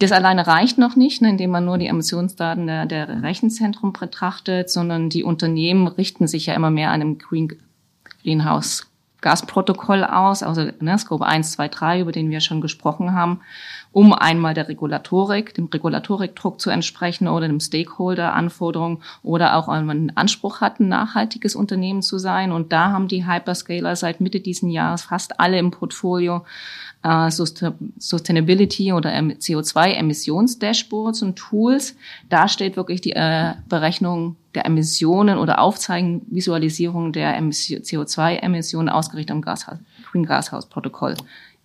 Das 0.00 0.10
alleine 0.10 0.48
reicht 0.48 0.78
noch 0.78 0.96
nicht, 0.96 1.22
ne, 1.22 1.30
indem 1.30 1.52
man 1.52 1.64
nur 1.64 1.78
die 1.78 1.86
Emissionsdaten 1.86 2.66
der, 2.66 2.86
der 2.86 3.22
Rechenzentrum 3.22 3.92
betrachtet, 3.92 4.68
sondern 4.68 5.10
die 5.10 5.22
Unternehmen 5.22 5.86
richten 5.86 6.26
sich 6.26 6.46
ja 6.46 6.54
immer 6.54 6.72
mehr 6.72 6.90
an 6.90 6.98
dem 6.98 7.18
Green, 7.18 7.52
Greenhouse 8.24 8.88
Gasprotokoll 9.26 10.04
aus, 10.04 10.44
also 10.44 10.70
ne, 10.78 10.96
Scope 10.96 11.26
1, 11.26 11.50
2, 11.50 11.66
3, 11.66 12.00
über 12.02 12.12
den 12.12 12.30
wir 12.30 12.38
schon 12.38 12.60
gesprochen 12.60 13.12
haben, 13.12 13.40
um 13.90 14.12
einmal 14.12 14.54
der 14.54 14.68
Regulatorik, 14.68 15.52
dem 15.52 15.66
Regulatorikdruck 15.66 16.60
zu 16.60 16.70
entsprechen 16.70 17.26
oder 17.26 17.48
dem 17.48 17.58
Stakeholder-Anforderungen 17.58 19.02
oder 19.24 19.56
auch 19.56 19.66
einen 19.66 20.16
Anspruch 20.16 20.60
hat, 20.60 20.78
ein 20.78 20.86
nachhaltiges 20.86 21.56
Unternehmen 21.56 22.02
zu 22.02 22.18
sein. 22.18 22.52
Und 22.52 22.72
da 22.72 22.92
haben 22.92 23.08
die 23.08 23.26
Hyperscaler 23.26 23.96
seit 23.96 24.20
Mitte 24.20 24.38
diesen 24.38 24.70
Jahres 24.70 25.02
fast 25.02 25.40
alle 25.40 25.58
im 25.58 25.72
Portfolio 25.72 26.44
äh, 27.02 27.28
Sustainability 27.28 28.92
oder 28.92 29.10
CO2-Emissionsdashboards 29.10 31.22
und 31.22 31.34
Tools. 31.34 31.96
Da 32.28 32.46
steht 32.46 32.76
wirklich 32.76 33.00
die 33.00 33.14
äh, 33.14 33.54
Berechnung 33.68 34.36
der 34.56 34.66
Emissionen 34.66 35.38
oder 35.38 35.60
Aufzeigen, 35.60 36.22
Visualisierung 36.28 37.12
der 37.12 37.38
CO2-Emissionen 37.40 38.88
ausgerichtet 38.88 39.30
am 39.32 39.42
Gashaus, 39.42 39.78
Green 40.10 40.24
Gashouse 40.24 40.66
Protokoll 40.66 41.14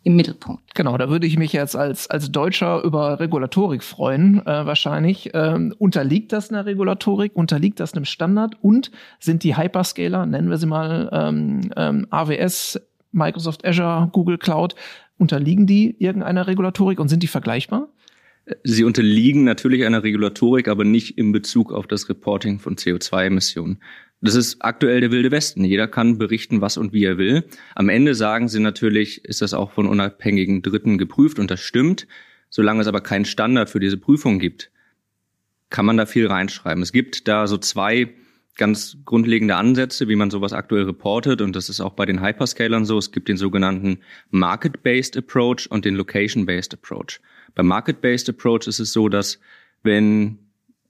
im 0.03 0.15
Mittelpunkt. 0.15 0.63
Genau, 0.75 0.97
da 0.97 1.09
würde 1.09 1.27
ich 1.27 1.37
mich 1.37 1.53
jetzt 1.53 1.75
als, 1.75 2.09
als 2.09 2.31
Deutscher 2.31 2.83
über 2.83 3.19
Regulatorik 3.19 3.83
freuen, 3.83 4.45
äh, 4.45 4.65
wahrscheinlich. 4.65 5.31
Ähm, 5.33 5.73
unterliegt 5.77 6.33
das 6.33 6.49
einer 6.49 6.65
Regulatorik? 6.65 7.35
Unterliegt 7.35 7.79
das 7.79 7.93
einem 7.93 8.05
Standard? 8.05 8.55
Und 8.61 8.91
sind 9.19 9.43
die 9.43 9.57
Hyperscaler, 9.57 10.25
nennen 10.25 10.49
wir 10.49 10.57
sie 10.57 10.65
mal 10.65 11.09
ähm, 11.13 11.71
ähm, 11.77 12.07
AWS, 12.09 12.81
Microsoft 13.11 13.65
Azure, 13.65 14.09
Google 14.11 14.37
Cloud, 14.37 14.75
unterliegen 15.17 15.67
die 15.67 15.95
irgendeiner 15.99 16.47
Regulatorik 16.47 16.99
und 16.99 17.07
sind 17.07 17.21
die 17.21 17.27
vergleichbar? 17.27 17.87
Sie 18.63 18.83
unterliegen 18.83 19.43
natürlich 19.43 19.85
einer 19.85 20.03
Regulatorik, 20.03 20.67
aber 20.67 20.83
nicht 20.83 21.17
in 21.17 21.31
Bezug 21.31 21.71
auf 21.71 21.87
das 21.87 22.09
Reporting 22.09 22.59
von 22.59 22.75
CO2-Emissionen. 22.75 23.79
Das 24.21 24.35
ist 24.35 24.57
aktuell 24.59 25.01
der 25.01 25.11
wilde 25.11 25.31
Westen. 25.31 25.63
Jeder 25.63 25.87
kann 25.87 26.17
berichten, 26.17 26.61
was 26.61 26.77
und 26.77 26.93
wie 26.93 27.05
er 27.05 27.17
will. 27.17 27.43
Am 27.75 27.89
Ende 27.89 28.13
sagen 28.13 28.49
sie 28.49 28.59
natürlich, 28.59 29.25
ist 29.25 29.41
das 29.41 29.53
auch 29.53 29.71
von 29.71 29.87
unabhängigen 29.87 30.61
Dritten 30.61 30.97
geprüft 30.97 31.39
und 31.39 31.49
das 31.49 31.59
stimmt. 31.59 32.07
Solange 32.49 32.81
es 32.81 32.87
aber 32.87 33.01
keinen 33.01 33.25
Standard 33.25 33.69
für 33.69 33.79
diese 33.79 33.97
Prüfung 33.97 34.37
gibt, 34.37 34.71
kann 35.69 35.85
man 35.85 35.97
da 35.97 36.05
viel 36.05 36.27
reinschreiben. 36.27 36.83
Es 36.83 36.91
gibt 36.91 37.27
da 37.27 37.47
so 37.47 37.57
zwei 37.57 38.09
ganz 38.57 38.97
grundlegende 39.05 39.55
Ansätze, 39.55 40.07
wie 40.07 40.15
man 40.15 40.29
sowas 40.29 40.53
aktuell 40.53 40.83
reportet. 40.83 41.41
Und 41.41 41.55
das 41.55 41.69
ist 41.69 41.79
auch 41.79 41.93
bei 41.93 42.05
den 42.05 42.21
Hyperscalern 42.21 42.85
so. 42.85 42.97
Es 42.97 43.11
gibt 43.11 43.29
den 43.29 43.37
sogenannten 43.37 43.99
Market-Based 44.29 45.17
Approach 45.17 45.67
und 45.69 45.85
den 45.85 45.95
Location-Based 45.95 46.73
Approach. 46.73 47.21
Beim 47.55 47.67
Market-Based 47.67 48.29
Approach 48.29 48.67
ist 48.67 48.79
es 48.79 48.93
so, 48.93 49.09
dass 49.09 49.39
wenn 49.83 50.39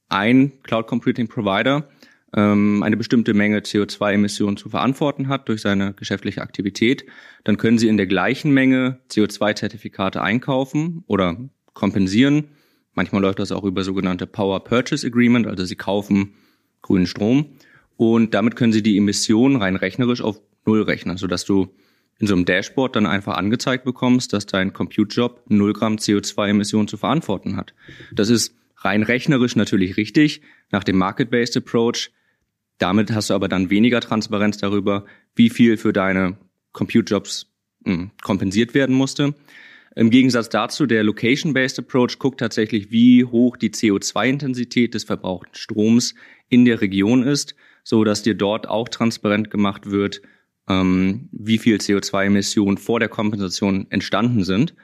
ein 0.10 0.52
Cloud 0.63 0.88
Computing 0.88 1.28
Provider 1.28 1.89
ähm, 2.36 2.84
eine 2.84 2.97
bestimmte 2.97 3.34
Menge 3.34 3.60
CO2-Emissionen 3.60 4.58
zu 4.58 4.69
verantworten 4.69 5.28
hat 5.28 5.50
durch 5.50 5.62
seine 5.62 5.93
geschäftliche 5.93 6.41
Aktivität, 6.41 7.06
dann 7.43 7.58
können 7.58 7.78
sie 7.78 7.88
in 7.88 7.97
der 7.97 8.08
gleichen 8.08 8.52
Menge 8.52 9.00
CO2-Zertifikate 9.10 10.21
einkaufen 10.21 11.04
oder 11.08 11.38
kompensieren. 11.74 12.50
Manchmal 12.93 13.21
läuft 13.21 13.39
das 13.39 13.52
auch 13.52 13.63
über 13.63 13.84
sogenannte 13.84 14.28
Power 14.28 14.63
Purchase 14.63 15.08
Agreement, 15.08 15.47
also 15.47 15.63
sie 15.65 15.76
kaufen 15.76 16.34
grünen 16.82 17.08
Strom. 17.08 17.45
Und 17.97 18.34
damit 18.34 18.56
können 18.56 18.74
Sie 18.74 18.82
die 18.82 18.97
Emissionen 18.97 19.58
rein 19.58 19.76
rechnerisch 19.76 20.21
auf 20.21 20.41
Null 20.65 20.82
rechnen, 20.84 21.17
sodass 21.17 21.45
du 21.45 21.74
in 22.21 22.27
so 22.27 22.36
einem 22.36 22.45
Dashboard 22.45 22.95
dann 22.95 23.07
einfach 23.07 23.36
angezeigt 23.36 23.84
bekommst, 23.84 24.31
dass 24.31 24.45
dein 24.45 24.73
Compute-Job 24.73 25.43
0 25.49 25.73
Gramm 25.73 25.95
CO2-Emissionen 25.95 26.88
zu 26.88 26.97
verantworten 26.97 27.57
hat. 27.57 27.73
Das 28.13 28.29
ist 28.29 28.55
rein 28.77 29.03
rechnerisch 29.03 29.55
natürlich 29.55 29.97
richtig 29.97 30.41
nach 30.71 30.84
dem 30.84 30.97
Market-Based 30.97 31.57
Approach. 31.57 32.12
Damit 32.77 33.12
hast 33.12 33.31
du 33.31 33.34
aber 33.34 33.47
dann 33.47 33.69
weniger 33.69 34.01
Transparenz 34.01 34.57
darüber, 34.57 35.05
wie 35.36 35.49
viel 35.49 35.77
für 35.77 35.93
deine 35.93 36.38
Compute-Jobs 36.73 37.47
hm, 37.86 38.12
kompensiert 38.21 38.73
werden 38.75 38.95
musste. 38.95 39.34
Im 39.95 40.10
Gegensatz 40.10 40.47
dazu, 40.49 40.86
der 40.86 41.03
Location-Based 41.03 41.79
Approach 41.79 42.17
guckt 42.19 42.39
tatsächlich, 42.39 42.91
wie 42.91 43.25
hoch 43.25 43.57
die 43.57 43.71
CO2-Intensität 43.71 44.93
des 44.93 45.03
verbrauchten 45.03 45.55
Stroms 45.55 46.15
in 46.47 46.65
der 46.65 46.81
Region 46.81 47.23
ist, 47.23 47.55
so 47.84 48.03
dass 48.03 48.23
dir 48.23 48.36
dort 48.36 48.69
auch 48.69 48.88
transparent 48.88 49.49
gemacht 49.49 49.89
wird, 49.89 50.21
ähm, 50.69 51.30
wie 51.32 51.58
viel 51.58 51.78
CO2-Emissionen 51.78 52.78
vor 52.78 53.00
der 53.00 53.10
Kompensation 53.10 53.88
entstanden 53.89 54.43
sind. 54.43 54.76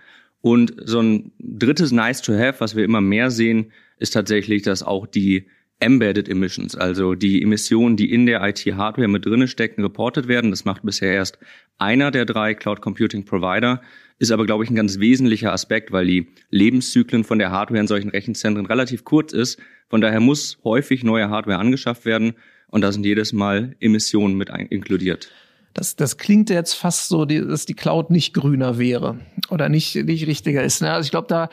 Und 0.42 0.74
so 0.86 1.02
ein 1.02 1.32
drittes 1.40 1.92
Nice 1.92 2.22
to 2.22 2.34
Have, 2.34 2.60
was 2.60 2.76
wir 2.76 2.84
immer 2.84 3.02
mehr 3.02 3.32
sehen, 3.32 3.72
ist 4.00 4.12
tatsächlich, 4.12 4.62
dass 4.62 4.84
auch 4.84 5.08
die 5.08 5.48
Embedded 5.80 6.28
Emissions, 6.28 6.76
also 6.76 7.13
die 7.13 7.42
Emissionen, 7.42 7.98
die 7.98 8.12
in 8.12 8.26
der 8.26 8.42
IT-Hardware 8.42 9.08
mit 9.08 9.26
drinne 9.26 9.48
stecken, 9.48 9.84
reportet 9.84 10.28
werden. 10.28 10.50
Das 10.50 10.66
macht 10.66 10.82
bisher 10.84 11.13
erst 11.13 11.38
einer 11.78 12.10
der 12.10 12.26
drei 12.26 12.56
Cloud 12.56 12.82
Computing 12.82 13.26
Provider, 13.26 13.82
ist 14.18 14.32
aber, 14.32 14.48
glaube 14.48 14.63
ich, 14.63 14.72
ein 14.72 14.76
ganz 14.76 15.00
wesentlicher 15.00 15.54
Aspekt, 15.54 15.92
weil 15.92 16.08
die 16.08 16.28
Lebenszyklen 16.50 17.24
von 17.24 17.38
der 17.38 17.52
Hardware 17.52 17.80
in 17.80 17.88
solchen 17.88 18.10
Rechenzentren 18.10 18.66
relativ 18.66 19.04
kurz 19.04 19.34
ist. 19.34 19.60
Von 19.88 20.02
daher 20.02 20.20
muss 20.20 20.58
häufig 20.63 21.04
neue 21.04 21.30
Hardware 21.30 21.60
angeschafft 21.60 22.06
werden 22.06 22.34
und 22.70 22.82
da 22.82 22.92
sind 22.92 23.06
jedes 23.06 23.32
Mal 23.32 23.76
Emissionen 23.80 24.36
mit 24.36 24.50
inkludiert. 24.50 25.32
Das, 25.78 25.96
das 25.96 26.18
klingt 26.18 26.50
jetzt 26.50 26.74
fast 26.74 27.08
so, 27.08 27.24
dass 27.26 27.68
die 27.68 27.76
Cloud 27.76 28.10
nicht 28.10 28.34
grüner 28.34 28.80
wäre 28.80 29.20
oder 29.52 29.70
nicht, 29.70 29.94
nicht 29.96 30.26
richtiger 30.26 30.63
ist. 30.63 30.82
Ne? 30.82 30.92
Also 30.92 31.06
ich 31.06 31.12
glaube, 31.12 31.28
da, 31.28 31.50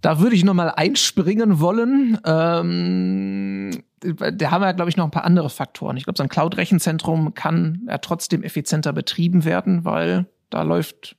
da 0.00 0.18
würde 0.18 0.34
ich 0.34 0.42
noch 0.42 0.52
mal 0.52 0.70
einspringen 0.70 1.60
wollen. 1.60 2.18
Ähm, 2.26 3.70
da 4.00 4.50
haben 4.50 4.62
wir, 4.62 4.74
glaube 4.74 4.90
ich, 4.90 4.96
noch 4.96 5.04
ein 5.04 5.12
paar 5.12 5.24
andere 5.24 5.48
Faktoren. 5.48 5.96
Ich 5.96 6.02
glaube, 6.02 6.16
so 6.16 6.24
ein 6.24 6.28
Cloud-Rechenzentrum 6.28 7.34
kann 7.34 7.86
ja 7.88 7.98
trotzdem 7.98 8.42
effizienter 8.42 8.92
betrieben 8.92 9.44
werden, 9.44 9.84
weil 9.84 10.26
da 10.50 10.62
läuft 10.62 11.14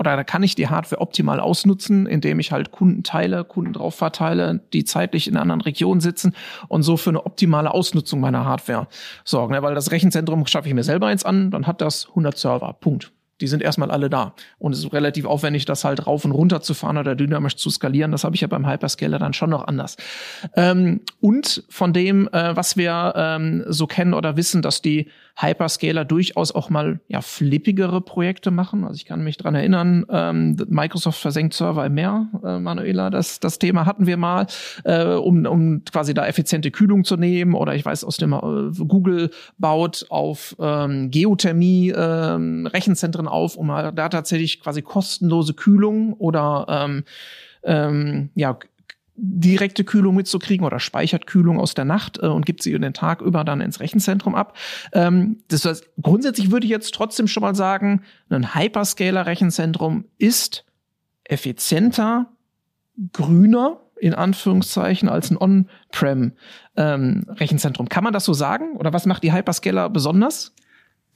oder 0.00 0.16
da 0.16 0.24
kann 0.24 0.42
ich 0.42 0.54
die 0.54 0.68
Hardware 0.68 1.02
optimal 1.02 1.40
ausnutzen, 1.40 2.06
indem 2.06 2.40
ich 2.40 2.52
halt 2.52 2.70
Kunden 2.70 3.02
teile, 3.02 3.44
Kunden 3.44 3.74
drauf 3.74 3.94
verteile, 3.94 4.60
die 4.72 4.84
zeitlich 4.84 5.28
in 5.28 5.36
anderen 5.36 5.60
Regionen 5.60 6.00
sitzen 6.00 6.34
und 6.68 6.82
so 6.82 6.96
für 6.96 7.10
eine 7.10 7.26
optimale 7.26 7.72
Ausnutzung 7.72 8.18
meiner 8.18 8.46
Hardware 8.46 8.88
sorgen. 9.24 9.52
Ja, 9.52 9.62
weil 9.62 9.74
das 9.74 9.92
Rechenzentrum 9.92 10.46
schaffe 10.46 10.68
ich 10.68 10.74
mir 10.74 10.84
selber 10.84 11.08
eins 11.08 11.24
an, 11.24 11.50
dann 11.50 11.66
hat 11.66 11.82
das 11.82 12.08
100 12.08 12.38
Server. 12.38 12.72
Punkt 12.80 13.12
die 13.40 13.46
sind 13.46 13.62
erstmal 13.62 13.90
alle 13.90 14.10
da. 14.10 14.34
Und 14.58 14.72
es 14.72 14.80
ist 14.80 14.92
relativ 14.92 15.24
aufwendig, 15.24 15.64
das 15.64 15.84
halt 15.84 16.06
rauf 16.06 16.24
und 16.24 16.32
runter 16.32 16.60
zu 16.60 16.74
fahren 16.74 16.98
oder 16.98 17.14
dynamisch 17.14 17.56
zu 17.56 17.70
skalieren. 17.70 18.12
Das 18.12 18.24
habe 18.24 18.34
ich 18.34 18.42
ja 18.42 18.48
beim 18.48 18.68
Hyperscaler 18.68 19.18
dann 19.18 19.32
schon 19.32 19.50
noch 19.50 19.66
anders. 19.66 19.96
Ähm, 20.56 21.00
und 21.20 21.64
von 21.68 21.92
dem, 21.92 22.28
äh, 22.28 22.54
was 22.54 22.76
wir 22.76 23.14
ähm, 23.16 23.64
so 23.66 23.86
kennen 23.86 24.14
oder 24.14 24.36
wissen, 24.36 24.62
dass 24.62 24.82
die 24.82 25.08
Hyperscaler 25.36 26.04
durchaus 26.04 26.52
auch 26.52 26.70
mal 26.70 27.00
ja 27.08 27.20
flippigere 27.20 28.00
Projekte 28.00 28.50
machen. 28.50 28.84
Also 28.84 28.96
ich 28.96 29.04
kann 29.04 29.22
mich 29.22 29.36
dran 29.36 29.54
erinnern, 29.54 30.06
ähm, 30.10 30.56
Microsoft 30.68 31.20
versenkt 31.20 31.54
Server 31.54 31.86
im 31.86 31.94
Meer, 31.94 32.28
äh, 32.44 32.58
Manuela, 32.58 33.10
das, 33.10 33.40
das 33.40 33.58
Thema 33.58 33.86
hatten 33.86 34.06
wir 34.06 34.16
mal, 34.16 34.46
äh, 34.84 35.04
um, 35.04 35.46
um 35.46 35.84
quasi 35.84 36.14
da 36.14 36.26
effiziente 36.26 36.70
Kühlung 36.70 37.04
zu 37.04 37.16
nehmen. 37.16 37.54
Oder 37.54 37.74
ich 37.74 37.84
weiß 37.84 38.04
aus 38.04 38.16
dem 38.16 38.32
äh, 38.32 38.84
Google 38.84 39.30
baut 39.58 40.06
auf 40.08 40.56
ähm, 40.60 41.10
Geothermie 41.10 41.92
ähm, 41.96 42.66
Rechenzentren 42.66 43.28
auf, 43.28 43.56
um 43.56 43.68
da 43.68 44.08
tatsächlich 44.08 44.60
quasi 44.60 44.82
kostenlose 44.82 45.54
Kühlung 45.54 46.14
oder 46.14 46.66
ähm, 46.68 47.04
ähm, 47.62 48.30
ja, 48.34 48.58
direkte 49.22 49.84
Kühlung 49.84 50.16
mitzukriegen 50.16 50.64
oder 50.64 50.80
speichert 50.80 51.26
Kühlung 51.26 51.60
aus 51.60 51.74
der 51.74 51.84
Nacht 51.84 52.18
äh, 52.22 52.26
und 52.26 52.46
gibt 52.46 52.62
sie 52.62 52.78
den 52.78 52.94
Tag 52.94 53.20
über 53.20 53.44
dann 53.44 53.60
ins 53.60 53.80
Rechenzentrum 53.80 54.34
ab. 54.34 54.56
Ähm, 54.92 55.42
das 55.48 55.66
heißt, 55.66 55.90
grundsätzlich 56.00 56.50
würde 56.50 56.64
ich 56.64 56.70
jetzt 56.70 56.94
trotzdem 56.94 57.28
schon 57.28 57.42
mal 57.42 57.54
sagen, 57.54 58.02
ein 58.30 58.54
Hyperscaler-Rechenzentrum 58.54 60.06
ist 60.16 60.64
effizienter, 61.24 62.30
grüner 63.12 63.80
in 64.00 64.14
Anführungszeichen 64.14 65.10
als 65.10 65.30
ein 65.30 65.36
On-Prem-Rechenzentrum. 65.36 67.84
Ähm, 67.84 67.90
Kann 67.90 68.04
man 68.04 68.14
das 68.14 68.24
so 68.24 68.32
sagen? 68.32 68.76
Oder 68.76 68.94
was 68.94 69.06
macht 69.06 69.22
die 69.22 69.32
Hyperscaler 69.32 69.88
besonders? 69.90 70.54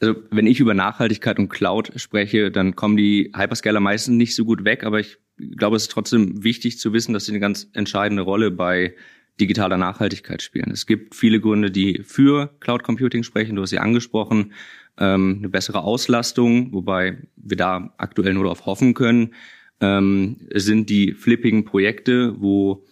Also 0.00 0.14
wenn 0.30 0.46
ich 0.46 0.60
über 0.60 0.74
Nachhaltigkeit 0.74 1.38
und 1.38 1.48
Cloud 1.48 1.92
spreche, 1.96 2.50
dann 2.50 2.76
kommen 2.76 2.98
die 2.98 3.32
Hyperscaler 3.34 3.80
meistens 3.80 4.16
nicht 4.16 4.34
so 4.34 4.44
gut 4.44 4.64
weg, 4.64 4.84
aber 4.84 5.00
ich 5.00 5.16
glaube, 5.36 5.76
es 5.76 5.84
ist 5.84 5.92
trotzdem 5.92 6.44
wichtig 6.44 6.78
zu 6.78 6.92
wissen, 6.92 7.12
dass 7.12 7.26
sie 7.26 7.32
eine 7.32 7.40
ganz 7.40 7.68
entscheidende 7.72 8.22
Rolle 8.22 8.50
bei 8.50 8.94
digitaler 9.40 9.76
Nachhaltigkeit 9.76 10.42
spielen. 10.42 10.70
Es 10.70 10.86
gibt 10.86 11.14
viele 11.14 11.40
Gründe, 11.40 11.70
die 11.70 12.02
für 12.04 12.54
Cloud 12.60 12.84
Computing 12.84 13.24
sprechen. 13.24 13.56
Du 13.56 13.62
hast 13.62 13.70
sie 13.70 13.78
angesprochen. 13.78 14.52
Ähm, 14.96 15.36
eine 15.38 15.48
bessere 15.48 15.82
Auslastung, 15.82 16.72
wobei 16.72 17.18
wir 17.36 17.56
da 17.56 17.92
aktuell 17.98 18.34
nur 18.34 18.44
darauf 18.44 18.64
hoffen 18.66 18.94
können, 18.94 19.34
ähm, 19.80 20.36
sind 20.54 20.88
die 20.88 21.12
flippigen 21.12 21.64
Projekte, 21.64 22.40
wo 22.40 22.84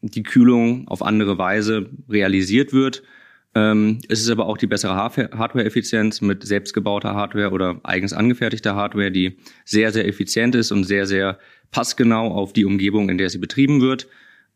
die 0.00 0.22
Kühlung 0.22 0.86
auf 0.86 1.02
andere 1.02 1.36
Weise 1.36 1.90
realisiert 2.08 2.72
wird. 2.72 3.02
Ähm, 3.56 3.98
es 4.08 4.20
ist 4.20 4.30
aber 4.30 4.46
auch 4.46 4.56
die 4.56 4.68
bessere 4.68 4.94
Hardware-Effizienz 4.94 6.20
mit 6.20 6.44
selbstgebauter 6.44 7.14
Hardware 7.14 7.50
oder 7.50 7.80
eigens 7.82 8.12
angefertigter 8.12 8.76
Hardware, 8.76 9.10
die 9.10 9.38
sehr, 9.64 9.90
sehr 9.90 10.06
effizient 10.06 10.54
ist 10.54 10.70
und 10.70 10.84
sehr, 10.84 11.06
sehr 11.06 11.40
passgenau 11.70 12.32
auf 12.32 12.52
die 12.52 12.64
Umgebung, 12.64 13.08
in 13.08 13.18
der 13.18 13.30
sie 13.30 13.38
betrieben 13.38 13.80
wird. 13.80 14.08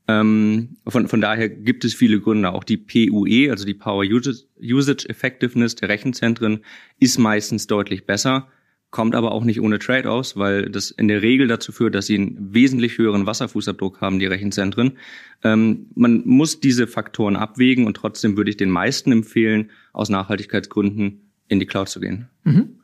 Ähm, 0.08 0.76
von, 0.86 1.08
von 1.08 1.20
daher 1.20 1.48
gibt 1.48 1.84
es 1.84 1.94
viele 1.94 2.20
Gründe. 2.20 2.52
Auch 2.52 2.64
die 2.64 2.76
PUE, 2.76 3.50
also 3.50 3.64
die 3.64 3.74
Power 3.74 4.04
Usage 4.04 5.08
Effectiveness 5.08 5.76
der 5.76 5.88
Rechenzentren, 5.88 6.64
ist 6.98 7.18
meistens 7.18 7.66
deutlich 7.66 8.04
besser, 8.04 8.48
kommt 8.90 9.14
aber 9.14 9.32
auch 9.32 9.44
nicht 9.44 9.60
ohne 9.60 9.78
Trade-offs, 9.78 10.36
weil 10.36 10.68
das 10.68 10.90
in 10.90 11.08
der 11.08 11.22
Regel 11.22 11.46
dazu 11.46 11.72
führt, 11.72 11.94
dass 11.94 12.06
sie 12.06 12.16
einen 12.16 12.52
wesentlich 12.52 12.98
höheren 12.98 13.26
Wasserfußabdruck 13.26 14.00
haben, 14.00 14.18
die 14.18 14.26
Rechenzentren. 14.26 14.98
Ähm, 15.44 15.86
man 15.94 16.22
muss 16.26 16.60
diese 16.60 16.86
Faktoren 16.86 17.36
abwägen 17.36 17.86
und 17.86 17.96
trotzdem 17.96 18.36
würde 18.36 18.50
ich 18.50 18.56
den 18.56 18.70
meisten 18.70 19.12
empfehlen, 19.12 19.70
aus 19.92 20.10
Nachhaltigkeitsgründen 20.10 21.30
in 21.48 21.60
die 21.60 21.66
Cloud 21.66 21.88
zu 21.88 22.00
gehen. 22.00 22.28
Mhm. 22.44 22.81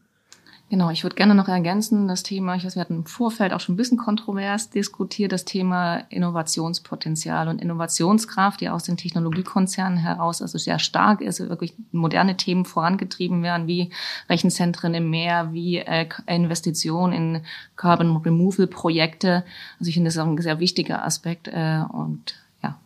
Genau, 0.71 0.91
ich 0.91 1.03
würde 1.03 1.17
gerne 1.17 1.35
noch 1.35 1.49
ergänzen, 1.49 2.09
das 2.09 2.23
Thema, 2.23 2.55
ich 2.55 2.65
weiß, 2.65 2.75
wir 2.75 2.83
hatten 2.83 2.97
im 2.97 3.07
Vorfeld 3.07 3.55
auch 3.55 3.61
schon 3.61 3.73
ein 3.73 3.79
bisschen 3.79 3.97
kontrovers 3.97 4.69
diskutiert, 4.69 5.33
das 5.33 5.47
Thema 5.47 6.03
Innovationspotenzial 6.11 7.49
und 7.49 7.63
Innovationskraft, 7.63 8.61
die 8.61 8.69
aus 8.69 8.83
den 8.83 8.99
Technologiekonzernen 8.99 9.99
heraus 9.99 10.43
also 10.43 10.59
sehr 10.59 10.79
stark 10.79 11.23
ist, 11.23 11.41
wirklich 11.41 11.73
moderne 11.91 12.37
Themen 12.37 12.67
vorangetrieben 12.67 13.43
werden, 13.43 13.67
wie 13.67 13.91
Rechenzentren 14.29 14.93
im 14.93 15.09
Meer, 15.09 15.55
wie 15.55 15.79
äh, 15.79 16.07
Investitionen 16.27 17.13
in 17.15 17.43
Carbon 17.77 18.19
Removal 18.19 18.67
Projekte. 18.67 19.45
Also 19.79 19.89
ich 19.89 19.95
finde, 19.95 20.09
das 20.09 20.19
auch 20.19 20.27
ein 20.27 20.37
sehr 20.37 20.61
wichtiger 20.61 21.03
Aspekt 21.03 21.49
äh, 21.49 21.81
und 21.91 22.35
ja, 22.63 22.77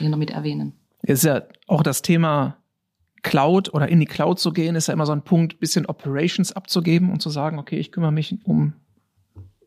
den 0.00 0.10
noch 0.10 0.18
mit 0.18 0.32
erwähnen. 0.32 0.72
Ist 1.02 1.22
ja 1.22 1.42
auch 1.68 1.84
das 1.84 2.02
Thema 2.02 2.56
Cloud 3.22 3.72
oder 3.72 3.88
in 3.88 4.00
die 4.00 4.06
Cloud 4.06 4.40
zu 4.40 4.52
gehen, 4.52 4.74
ist 4.74 4.88
ja 4.88 4.94
immer 4.94 5.06
so 5.06 5.12
ein 5.12 5.22
Punkt, 5.22 5.60
bisschen 5.60 5.86
Operations 5.86 6.52
abzugeben 6.52 7.10
und 7.10 7.22
zu 7.22 7.30
sagen, 7.30 7.58
okay, 7.58 7.78
ich 7.78 7.92
kümmere 7.92 8.12
mich 8.12 8.36
um 8.44 8.74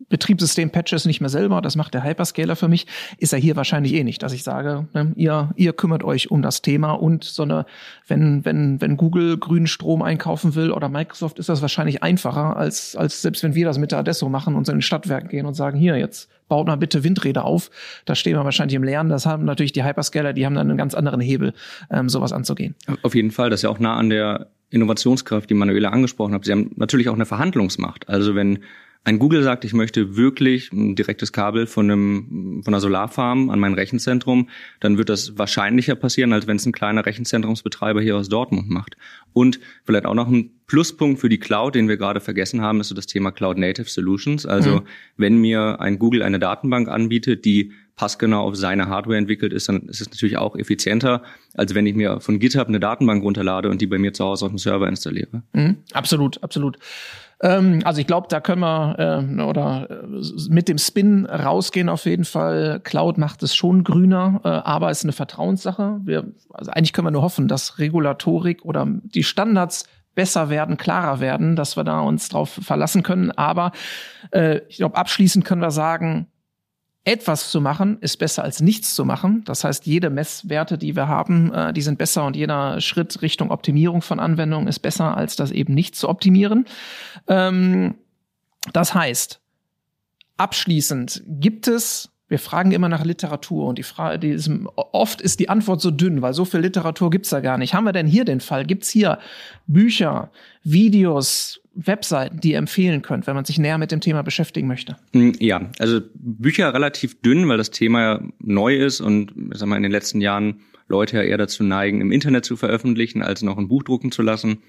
Betriebssystem-Patches 0.09 1.05
nicht 1.05 1.21
mehr 1.21 1.29
selber, 1.29 1.61
das 1.61 1.75
macht 1.75 1.93
der 1.93 2.03
Hyperscaler 2.03 2.55
für 2.55 2.67
mich, 2.67 2.87
ist 3.17 3.33
er 3.33 3.39
hier 3.39 3.55
wahrscheinlich 3.55 3.93
eh 3.93 4.03
nicht, 4.03 4.21
dass 4.23 4.33
ich 4.33 4.43
sage, 4.43 4.87
ne, 4.93 5.13
ihr, 5.15 5.51
ihr 5.55 5.73
kümmert 5.73 6.03
euch 6.03 6.31
um 6.31 6.41
das 6.41 6.61
Thema 6.61 6.91
und 6.91 7.23
so 7.23 7.43
eine, 7.43 7.65
wenn, 8.07 8.45
wenn, 8.45 8.81
wenn 8.81 8.97
Google 8.97 9.37
grünen 9.37 9.67
Strom 9.67 10.01
einkaufen 10.01 10.55
will 10.55 10.71
oder 10.71 10.89
Microsoft, 10.89 11.39
ist 11.39 11.49
das 11.49 11.61
wahrscheinlich 11.61 12.03
einfacher, 12.03 12.55
als, 12.57 12.95
als 12.95 13.21
selbst 13.21 13.43
wenn 13.43 13.55
wir 13.55 13.65
das 13.65 13.77
mit 13.77 13.91
der 13.91 13.99
Adesso 13.99 14.29
machen 14.29 14.55
und 14.55 14.65
so 14.65 14.71
in 14.71 14.77
den 14.77 14.81
Stadtwerken 14.81 15.29
gehen 15.29 15.45
und 15.45 15.55
sagen, 15.55 15.77
hier, 15.77 15.97
jetzt 15.97 16.29
baut 16.47 16.67
mal 16.67 16.75
bitte 16.75 17.03
Windräder 17.03 17.45
auf. 17.45 17.71
Da 18.05 18.15
stehen 18.15 18.35
wir 18.35 18.43
wahrscheinlich 18.43 18.75
im 18.75 18.83
Lernen. 18.83 19.09
Das 19.09 19.25
haben 19.25 19.45
natürlich 19.45 19.73
die 19.73 19.83
Hyperscaler, 19.83 20.33
die 20.33 20.45
haben 20.45 20.55
dann 20.55 20.69
einen 20.69 20.77
ganz 20.77 20.93
anderen 20.93 21.21
Hebel, 21.21 21.53
ähm, 21.89 22.09
sowas 22.09 22.31
anzugehen. 22.31 22.75
Auf 23.01 23.15
jeden 23.15 23.31
Fall, 23.31 23.49
das 23.49 23.59
ist 23.59 23.63
ja 23.63 23.69
auch 23.69 23.79
nah 23.79 23.95
an 23.95 24.09
der 24.09 24.47
Innovationskraft, 24.69 25.49
die 25.49 25.53
Manuela 25.53 25.89
angesprochen 25.89 26.33
hat. 26.33 26.45
Sie 26.45 26.51
haben 26.51 26.71
natürlich 26.75 27.09
auch 27.09 27.13
eine 27.13 27.25
Verhandlungsmacht. 27.25 28.09
Also 28.09 28.35
wenn 28.35 28.59
ein 29.05 29.19
Google 29.19 29.43
sagt, 29.43 29.63
ich 29.65 29.73
möchte 29.73 30.17
wirklich 30.17 30.71
ein 30.73 30.95
direktes 30.95 31.31
Kabel 31.31 31.67
von, 31.67 31.89
einem, 31.89 32.61
von 32.63 32.73
einer 32.73 32.81
Solarfarm 32.81 33.51
an 33.51 33.59
mein 33.59 33.75
Rechenzentrum, 33.75 34.49
dann 34.79 34.97
wird 34.97 35.09
das 35.09 35.37
wahrscheinlicher 35.37 35.95
passieren, 35.95 36.33
als 36.33 36.47
wenn 36.47 36.57
es 36.57 36.65
ein 36.65 36.71
kleiner 36.71 37.05
Rechenzentrumsbetreiber 37.05 38.01
hier 38.01 38.17
aus 38.17 38.29
Dortmund 38.29 38.67
macht. 38.69 38.97
Und 39.31 39.59
vielleicht 39.83 40.07
auch 40.07 40.15
noch 40.15 40.27
ein 40.27 40.49
Pluspunkt 40.65 41.21
für 41.21 41.29
die 41.29 41.37
Cloud, 41.37 41.75
den 41.75 41.87
wir 41.87 41.97
gerade 41.97 42.19
vergessen 42.19 42.61
haben, 42.61 42.81
ist 42.81 42.87
so 42.87 42.95
das 42.95 43.05
Thema 43.05 43.31
Cloud 43.31 43.59
Native 43.59 43.87
Solutions. 43.87 44.47
Also 44.47 44.77
mhm. 44.77 44.87
wenn 45.17 45.37
mir 45.37 45.79
ein 45.79 45.99
Google 45.99 46.23
eine 46.23 46.39
Datenbank 46.39 46.87
anbietet, 46.87 47.45
die 47.45 47.73
passgenau 47.95 48.41
auf 48.41 48.55
seine 48.55 48.87
Hardware 48.87 49.17
entwickelt 49.17 49.53
ist, 49.53 49.69
dann 49.69 49.83
ist 49.83 50.01
es 50.01 50.09
natürlich 50.09 50.37
auch 50.37 50.55
effizienter, 50.55 51.21
als 51.53 51.75
wenn 51.75 51.85
ich 51.85 51.93
mir 51.93 52.19
von 52.21 52.39
GitHub 52.39 52.67
eine 52.67 52.79
Datenbank 52.79 53.23
runterlade 53.23 53.69
und 53.69 53.81
die 53.81 53.87
bei 53.87 53.99
mir 53.99 54.13
zu 54.13 54.25
Hause 54.25 54.45
auf 54.45 54.51
dem 54.51 54.57
Server 54.57 54.87
installiere. 54.87 55.43
Mhm. 55.53 55.77
Absolut, 55.93 56.41
absolut. 56.43 56.79
Ähm, 57.41 57.81
also 57.83 57.99
ich 57.99 58.07
glaube, 58.07 58.27
da 58.29 58.39
können 58.39 58.61
wir 58.61 58.95
äh, 58.97 59.41
oder 59.41 59.89
äh, 59.89 60.07
mit 60.49 60.67
dem 60.69 60.77
Spin 60.77 61.25
rausgehen 61.25 61.89
auf 61.89 62.05
jeden 62.05 62.25
Fall. 62.25 62.79
Cloud 62.83 63.17
macht 63.17 63.43
es 63.43 63.55
schon 63.55 63.83
grüner, 63.83 64.41
äh, 64.43 64.47
aber 64.47 64.91
ist 64.91 65.03
eine 65.03 65.11
Vertrauenssache. 65.11 65.99
Wir, 66.03 66.25
also 66.53 66.71
eigentlich 66.71 66.93
können 66.93 67.07
wir 67.07 67.11
nur 67.11 67.23
hoffen, 67.23 67.47
dass 67.47 67.79
Regulatorik 67.79 68.63
oder 68.63 68.87
die 68.87 69.23
Standards 69.23 69.85
besser 70.15 70.49
werden, 70.49 70.77
klarer 70.77 71.19
werden, 71.19 71.55
dass 71.55 71.75
wir 71.75 71.83
da 71.83 71.99
uns 71.99 72.29
drauf 72.29 72.49
verlassen 72.61 73.03
können. 73.03 73.31
Aber 73.31 73.71
äh, 74.31 74.61
ich 74.69 74.77
glaube, 74.77 74.95
abschließend 74.95 75.43
können 75.43 75.61
wir 75.61 75.71
sagen, 75.71 76.27
etwas 77.05 77.51
zu 77.51 77.61
machen 77.61 77.99
ist 78.01 78.17
besser 78.17 78.43
als 78.43 78.61
nichts 78.61 78.95
zu 78.95 79.05
machen. 79.05 79.43
Das 79.45 79.63
heißt, 79.63 79.85
jede 79.85 80.09
Messwerte, 80.09 80.77
die 80.77 80.95
wir 80.95 81.07
haben, 81.07 81.53
äh, 81.53 81.71
die 81.71 81.83
sind 81.83 81.99
besser 81.99 82.25
und 82.25 82.35
jeder 82.35 82.81
Schritt 82.81 83.21
Richtung 83.21 83.51
Optimierung 83.51 84.01
von 84.01 84.19
Anwendungen 84.19 84.67
ist 84.67 84.79
besser, 84.79 85.15
als 85.15 85.35
das 85.35 85.51
eben 85.51 85.75
nicht 85.75 85.95
zu 85.95 86.09
optimieren. 86.09 86.65
Ähm, 87.27 87.95
das 88.73 88.95
heißt, 88.95 89.39
abschließend 90.37 91.23
gibt 91.27 91.67
es 91.67 92.09
wir 92.27 92.39
fragen 92.39 92.71
immer 92.71 92.89
nach 92.89 93.05
Literatur 93.05 93.67
und 93.67 93.77
die 93.77 93.83
Frage, 93.83 94.17
die 94.17 94.29
ist, 94.29 94.49
oft 94.75 95.21
ist 95.21 95.39
die 95.39 95.49
Antwort 95.49 95.81
so 95.81 95.91
dünn, 95.91 96.21
weil 96.21 96.33
so 96.33 96.43
viel 96.43 96.61
Literatur 96.61 97.11
gibt's 97.11 97.29
da 97.29 97.39
gar 97.39 97.57
nicht. 97.57 97.73
Haben 97.73 97.83
wir 97.83 97.91
denn 97.91 98.07
hier 98.07 98.25
den 98.25 98.39
Fall? 98.39 98.65
Gibt's 98.65 98.89
hier 98.89 99.19
Bücher, 99.67 100.31
Videos, 100.63 101.61
Webseiten, 101.75 102.39
die 102.39 102.53
ihr 102.53 102.57
empfehlen 102.57 103.01
könnt, 103.01 103.27
wenn 103.27 103.35
man 103.35 103.45
sich 103.45 103.59
näher 103.59 103.77
mit 103.77 103.91
dem 103.91 104.01
Thema 104.01 104.23
beschäftigen 104.23 104.67
möchte? 104.67 104.95
Hm, 105.13 105.33
ja, 105.39 105.69
also 105.77 105.99
Bücher 106.15 106.73
relativ 106.73 107.21
dünn, 107.21 107.47
weil 107.47 107.57
das 107.57 107.69
Thema 107.69 108.21
neu 108.39 108.75
ist 108.75 109.01
und 109.01 109.33
ich 109.51 109.59
sag 109.59 109.67
mal, 109.67 109.77
in 109.77 109.83
den 109.83 109.91
letzten 109.91 110.21
Jahren 110.21 110.61
Leute 110.87 111.17
ja 111.17 111.23
eher 111.23 111.37
dazu 111.37 111.63
neigen, 111.63 112.01
im 112.01 112.11
Internet 112.11 112.45
zu 112.45 112.55
veröffentlichen, 112.55 113.21
als 113.21 113.41
noch 113.41 113.57
ein 113.57 113.67
Buch 113.67 113.83
drucken 113.83 114.11
zu 114.11 114.21
lassen. 114.21 114.59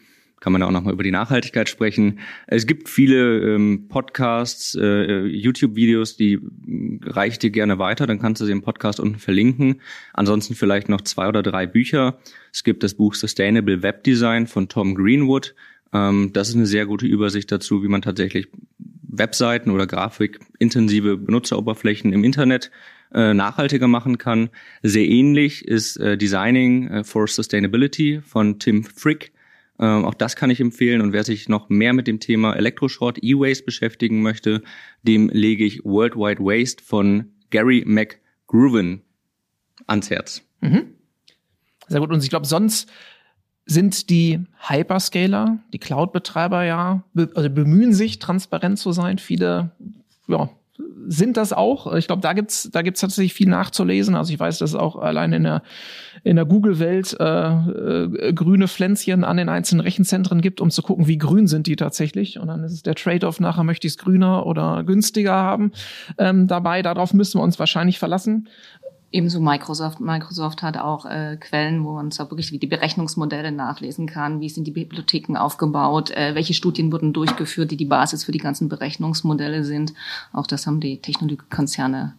Kann 0.41 0.53
man 0.53 0.63
auch 0.63 0.71
nochmal 0.71 0.93
über 0.93 1.03
die 1.03 1.11
Nachhaltigkeit 1.11 1.69
sprechen. 1.69 2.19
Es 2.47 2.67
gibt 2.67 2.89
viele 2.89 3.55
ähm, 3.55 3.87
Podcasts, 3.89 4.75
äh, 4.75 5.25
YouTube-Videos, 5.25 6.17
die 6.17 6.41
reiche 7.05 7.33
ich 7.33 7.39
dir 7.39 7.51
gerne 7.51 7.79
weiter, 7.79 8.07
dann 8.07 8.19
kannst 8.19 8.43
du 8.43 8.47
sie 8.47 8.53
im 8.53 8.63
Podcast 8.63 9.01
unten 9.01 9.19
verlinken. 9.19 9.81
Ansonsten 10.13 10.55
vielleicht 10.55 10.89
noch 10.89 11.01
zwei 11.01 11.29
oder 11.29 11.43
drei 11.43 11.67
Bücher. 11.67 12.19
Es 12.53 12.65
gibt 12.65 12.83
das 12.83 12.95
Buch 12.95 13.15
Sustainable 13.15 13.83
Web 13.83 14.05
Design 14.05 14.47
von 14.47 14.69
Tom 14.69 14.95
Greenwood 14.95 15.55
ähm, 15.93 16.33
das 16.33 16.49
ist 16.49 16.57
eine 16.57 16.67
sehr 16.67 16.87
gute 16.87 17.07
Übersicht 17.07 17.51
dazu, 17.53 17.83
wie 17.83 17.89
man 17.89 18.03
tatsächlich 18.03 18.49
Webseiten 18.79 19.71
oder 19.71 19.87
grafikintensive 19.87 21.17
Benutzeroberflächen 21.17 22.13
im 22.13 22.25
Internet 22.25 22.71
äh, 23.15 23.35
nachhaltiger 23.35 23.89
machen 23.89 24.19
kann. 24.19 24.51
Sehr 24.83 25.07
ähnlich 25.07 25.67
ist 25.67 25.97
äh, 25.97 26.19
Designing 26.19 26.89
äh, 26.89 27.05
for 27.05 27.27
Sustainability 27.29 28.21
von 28.25 28.59
Tim 28.59 28.85
Frick. 28.85 29.33
Ähm, 29.79 30.05
auch 30.05 30.15
das 30.15 30.37
kann 30.37 30.51
ich 30.51 30.61
empfehlen. 30.61 31.01
Und 31.01 31.13
wer 31.13 31.25
sich 31.25 31.49
noch 31.49 31.69
mehr 31.69 31.93
mit 31.93 32.07
dem 32.07 32.21
Thema 32.21 32.55
Elektroschrott, 32.55 33.19
E-Waste 33.23 33.65
beschäftigen 33.65 34.23
möchte, 34.23 34.63
dem 35.03 35.29
lege 35.29 35.65
ich 35.65 35.85
Worldwide 35.85 36.41
Waste 36.41 36.83
von 36.83 37.33
Gary 37.51 37.85
McGruven 37.87 39.03
ans 39.87 40.11
Herz. 40.11 40.43
Mhm. 40.61 40.95
Sehr 41.89 42.01
gut. 42.01 42.11
Und 42.11 42.23
ich 42.23 42.31
glaube, 42.31 42.47
sonst 42.47 42.91
sind 43.67 44.11
die 44.11 44.41
Hyperscaler, 44.69 45.59
die 45.73 45.79
Cloud-Betreiber 45.79 46.65
ja, 46.65 47.05
also 47.35 47.51
bemühen 47.51 47.93
sich, 47.93 48.19
transparent 48.19 48.79
zu 48.79 48.93
sein. 48.93 49.19
Viele, 49.19 49.73
ja, 50.29 50.51
sind 51.09 51.37
das 51.37 51.53
auch. 51.53 51.93
Ich 51.95 52.07
glaube, 52.07 52.23
da 52.23 52.33
gibt's 52.33 52.69
da 52.73 52.83
gibt's 52.83 53.01
tatsächlich 53.01 53.35
viel 53.35 53.49
nachzulesen. 53.49 54.15
Also 54.15 54.33
ich 54.33 54.39
weiß, 54.39 54.59
dass 54.59 54.71
es 54.71 54.77
auch 54.77 54.97
allein 54.97 55.33
in 55.33 55.45
der 55.45 55.63
in 56.25 56.37
der 56.37 56.45
Google-Welt 56.45 57.17
äh, 57.21 57.25
äh, 57.25 58.33
grüne 58.33 58.69
Pflänzchen 58.69 59.23
an 59.23 59.37
den 59.37 59.49
einzelnen 59.49 59.81
Rechenzentren 59.81 60.41
gibt, 60.41 60.61
um 60.61 60.71
zu 60.71 60.83
gucken, 60.83 61.07
wie 61.07 61.19
grün 61.19 61.47
sind 61.47 61.67
die 61.67 61.77
tatsächlich. 61.77 62.39
Und 62.39 62.49
dann 62.49 62.65
ist 62.65 62.73
es 62.73 62.83
der 62.83 62.95
Trade-off 62.95 63.39
nachher, 63.39 63.65
möchte 63.65 63.87
ich 63.87 63.93
es 63.93 63.99
grüner 63.99 64.47
oder 64.47 64.83
günstiger 64.85 65.35
haben. 65.35 65.73
Ähm, 66.19 66.47
dabei, 66.49 66.83
darauf 66.83 67.15
müssen 67.15 67.39
wir 67.39 67.45
uns 67.45 67.59
wahrscheinlich 67.59 67.99
verlassen. 67.99 68.49
Ebenso 69.17 69.41
Microsoft. 69.41 69.99
Microsoft 69.99 70.63
hat 70.63 70.77
auch 70.77 71.07
äh, 71.07 71.39
Quellen, 71.41 71.87
wo 71.87 71.95
man 71.95 72.11
zwar 72.11 72.31
wirklich 72.31 72.51
die 72.51 72.67
Berechnungsmodelle 72.67 73.51
nachlesen 73.51 74.07
kann, 74.07 74.43
wie 74.43 74.51
sind 74.51 74.65
die 74.65 74.73
Bibliotheken 74.73 75.39
aufgebaut, 75.39 76.11
äh, 76.11 76.35
welche 76.35 76.53
Studien 76.53 76.93
wurden 76.93 77.15
durchgeführt, 77.15 77.71
die 77.71 77.79
die 77.79 77.87
Basis 77.87 78.25
für 78.25 78.33
die 78.33 78.39
ganzen 78.39 78.69
Berechnungsmodelle 78.69 79.65
sind. 79.65 79.95
Auch 80.35 80.47
das 80.47 80.67
haben 80.67 80.81
die 80.81 80.99
Technologiekonzerne 80.99 82.13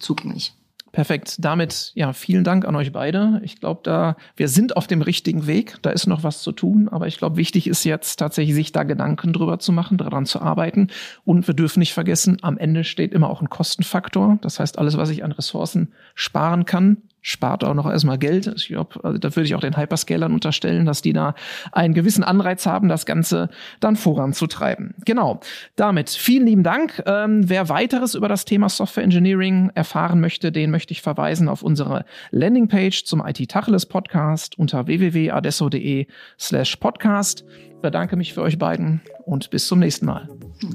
zugänglich. 0.00 0.52
Perfekt. 0.92 1.36
Damit 1.38 1.92
ja 1.94 2.12
vielen 2.12 2.42
Dank 2.42 2.64
an 2.64 2.74
euch 2.74 2.90
beide. 2.90 3.40
Ich 3.44 3.60
glaube, 3.60 3.80
da 3.84 4.16
wir 4.34 4.48
sind 4.48 4.76
auf 4.76 4.88
dem 4.88 5.02
richtigen 5.02 5.46
Weg. 5.46 5.76
Da 5.82 5.90
ist 5.90 6.06
noch 6.06 6.24
was 6.24 6.42
zu 6.42 6.50
tun, 6.50 6.88
aber 6.88 7.06
ich 7.06 7.16
glaube, 7.16 7.36
wichtig 7.36 7.68
ist 7.68 7.84
jetzt 7.84 8.16
tatsächlich 8.16 8.54
sich 8.56 8.72
da 8.72 8.82
Gedanken 8.82 9.32
drüber 9.32 9.60
zu 9.60 9.70
machen, 9.72 9.98
daran 9.98 10.26
zu 10.26 10.40
arbeiten. 10.40 10.88
Und 11.24 11.46
wir 11.46 11.54
dürfen 11.54 11.78
nicht 11.78 11.94
vergessen, 11.94 12.38
am 12.42 12.58
Ende 12.58 12.82
steht 12.82 13.12
immer 13.12 13.30
auch 13.30 13.40
ein 13.40 13.48
Kostenfaktor. 13.48 14.38
Das 14.42 14.58
heißt, 14.58 14.78
alles, 14.78 14.96
was 14.96 15.10
ich 15.10 15.22
an 15.22 15.32
Ressourcen 15.32 15.92
sparen 16.14 16.64
kann, 16.64 16.96
spart 17.22 17.64
auch 17.64 17.74
noch 17.74 17.90
erstmal 17.90 18.18
Geld. 18.18 18.46
Ich 18.56 18.68
glaube, 18.68 19.02
also 19.04 19.18
da 19.18 19.34
würde 19.34 19.46
ich 19.46 19.54
auch 19.54 19.60
den 19.60 19.76
Hyperscalern 19.76 20.32
unterstellen, 20.32 20.86
dass 20.86 21.02
die 21.02 21.12
da 21.12 21.34
einen 21.72 21.94
gewissen 21.94 22.24
Anreiz 22.24 22.66
haben, 22.66 22.88
das 22.88 23.06
Ganze 23.06 23.50
dann 23.80 23.96
voranzutreiben. 23.96 24.94
Genau. 25.04 25.40
Damit 25.76 26.10
vielen 26.10 26.46
lieben 26.46 26.62
Dank. 26.62 27.02
Ähm, 27.06 27.48
wer 27.48 27.68
weiteres 27.68 28.14
über 28.14 28.28
das 28.28 28.44
Thema 28.44 28.68
Software 28.68 29.04
Engineering 29.04 29.70
erfahren 29.74 30.20
möchte, 30.20 30.52
den 30.52 30.70
möchte 30.70 30.92
ich 30.92 31.02
verweisen 31.02 31.48
auf 31.48 31.62
unsere 31.62 32.04
Landingpage 32.30 33.04
zum 33.04 33.24
IT 33.24 33.48
Tacheles 33.50 33.86
Podcast 33.86 34.58
unter 34.58 34.86
www.adesso.de 34.86 36.06
slash 36.38 36.76
podcast. 36.76 37.44
Ich 37.74 37.82
bedanke 37.82 38.16
mich 38.16 38.34
für 38.34 38.42
euch 38.42 38.58
beiden 38.58 39.00
und 39.24 39.50
bis 39.50 39.66
zum 39.66 39.78
nächsten 39.78 40.06
Mal. 40.06 40.28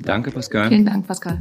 Danke, 0.03 0.31
Pascal. 0.31 0.69
Vielen 0.69 0.85
Dank, 0.85 1.07
Pascal. 1.07 1.39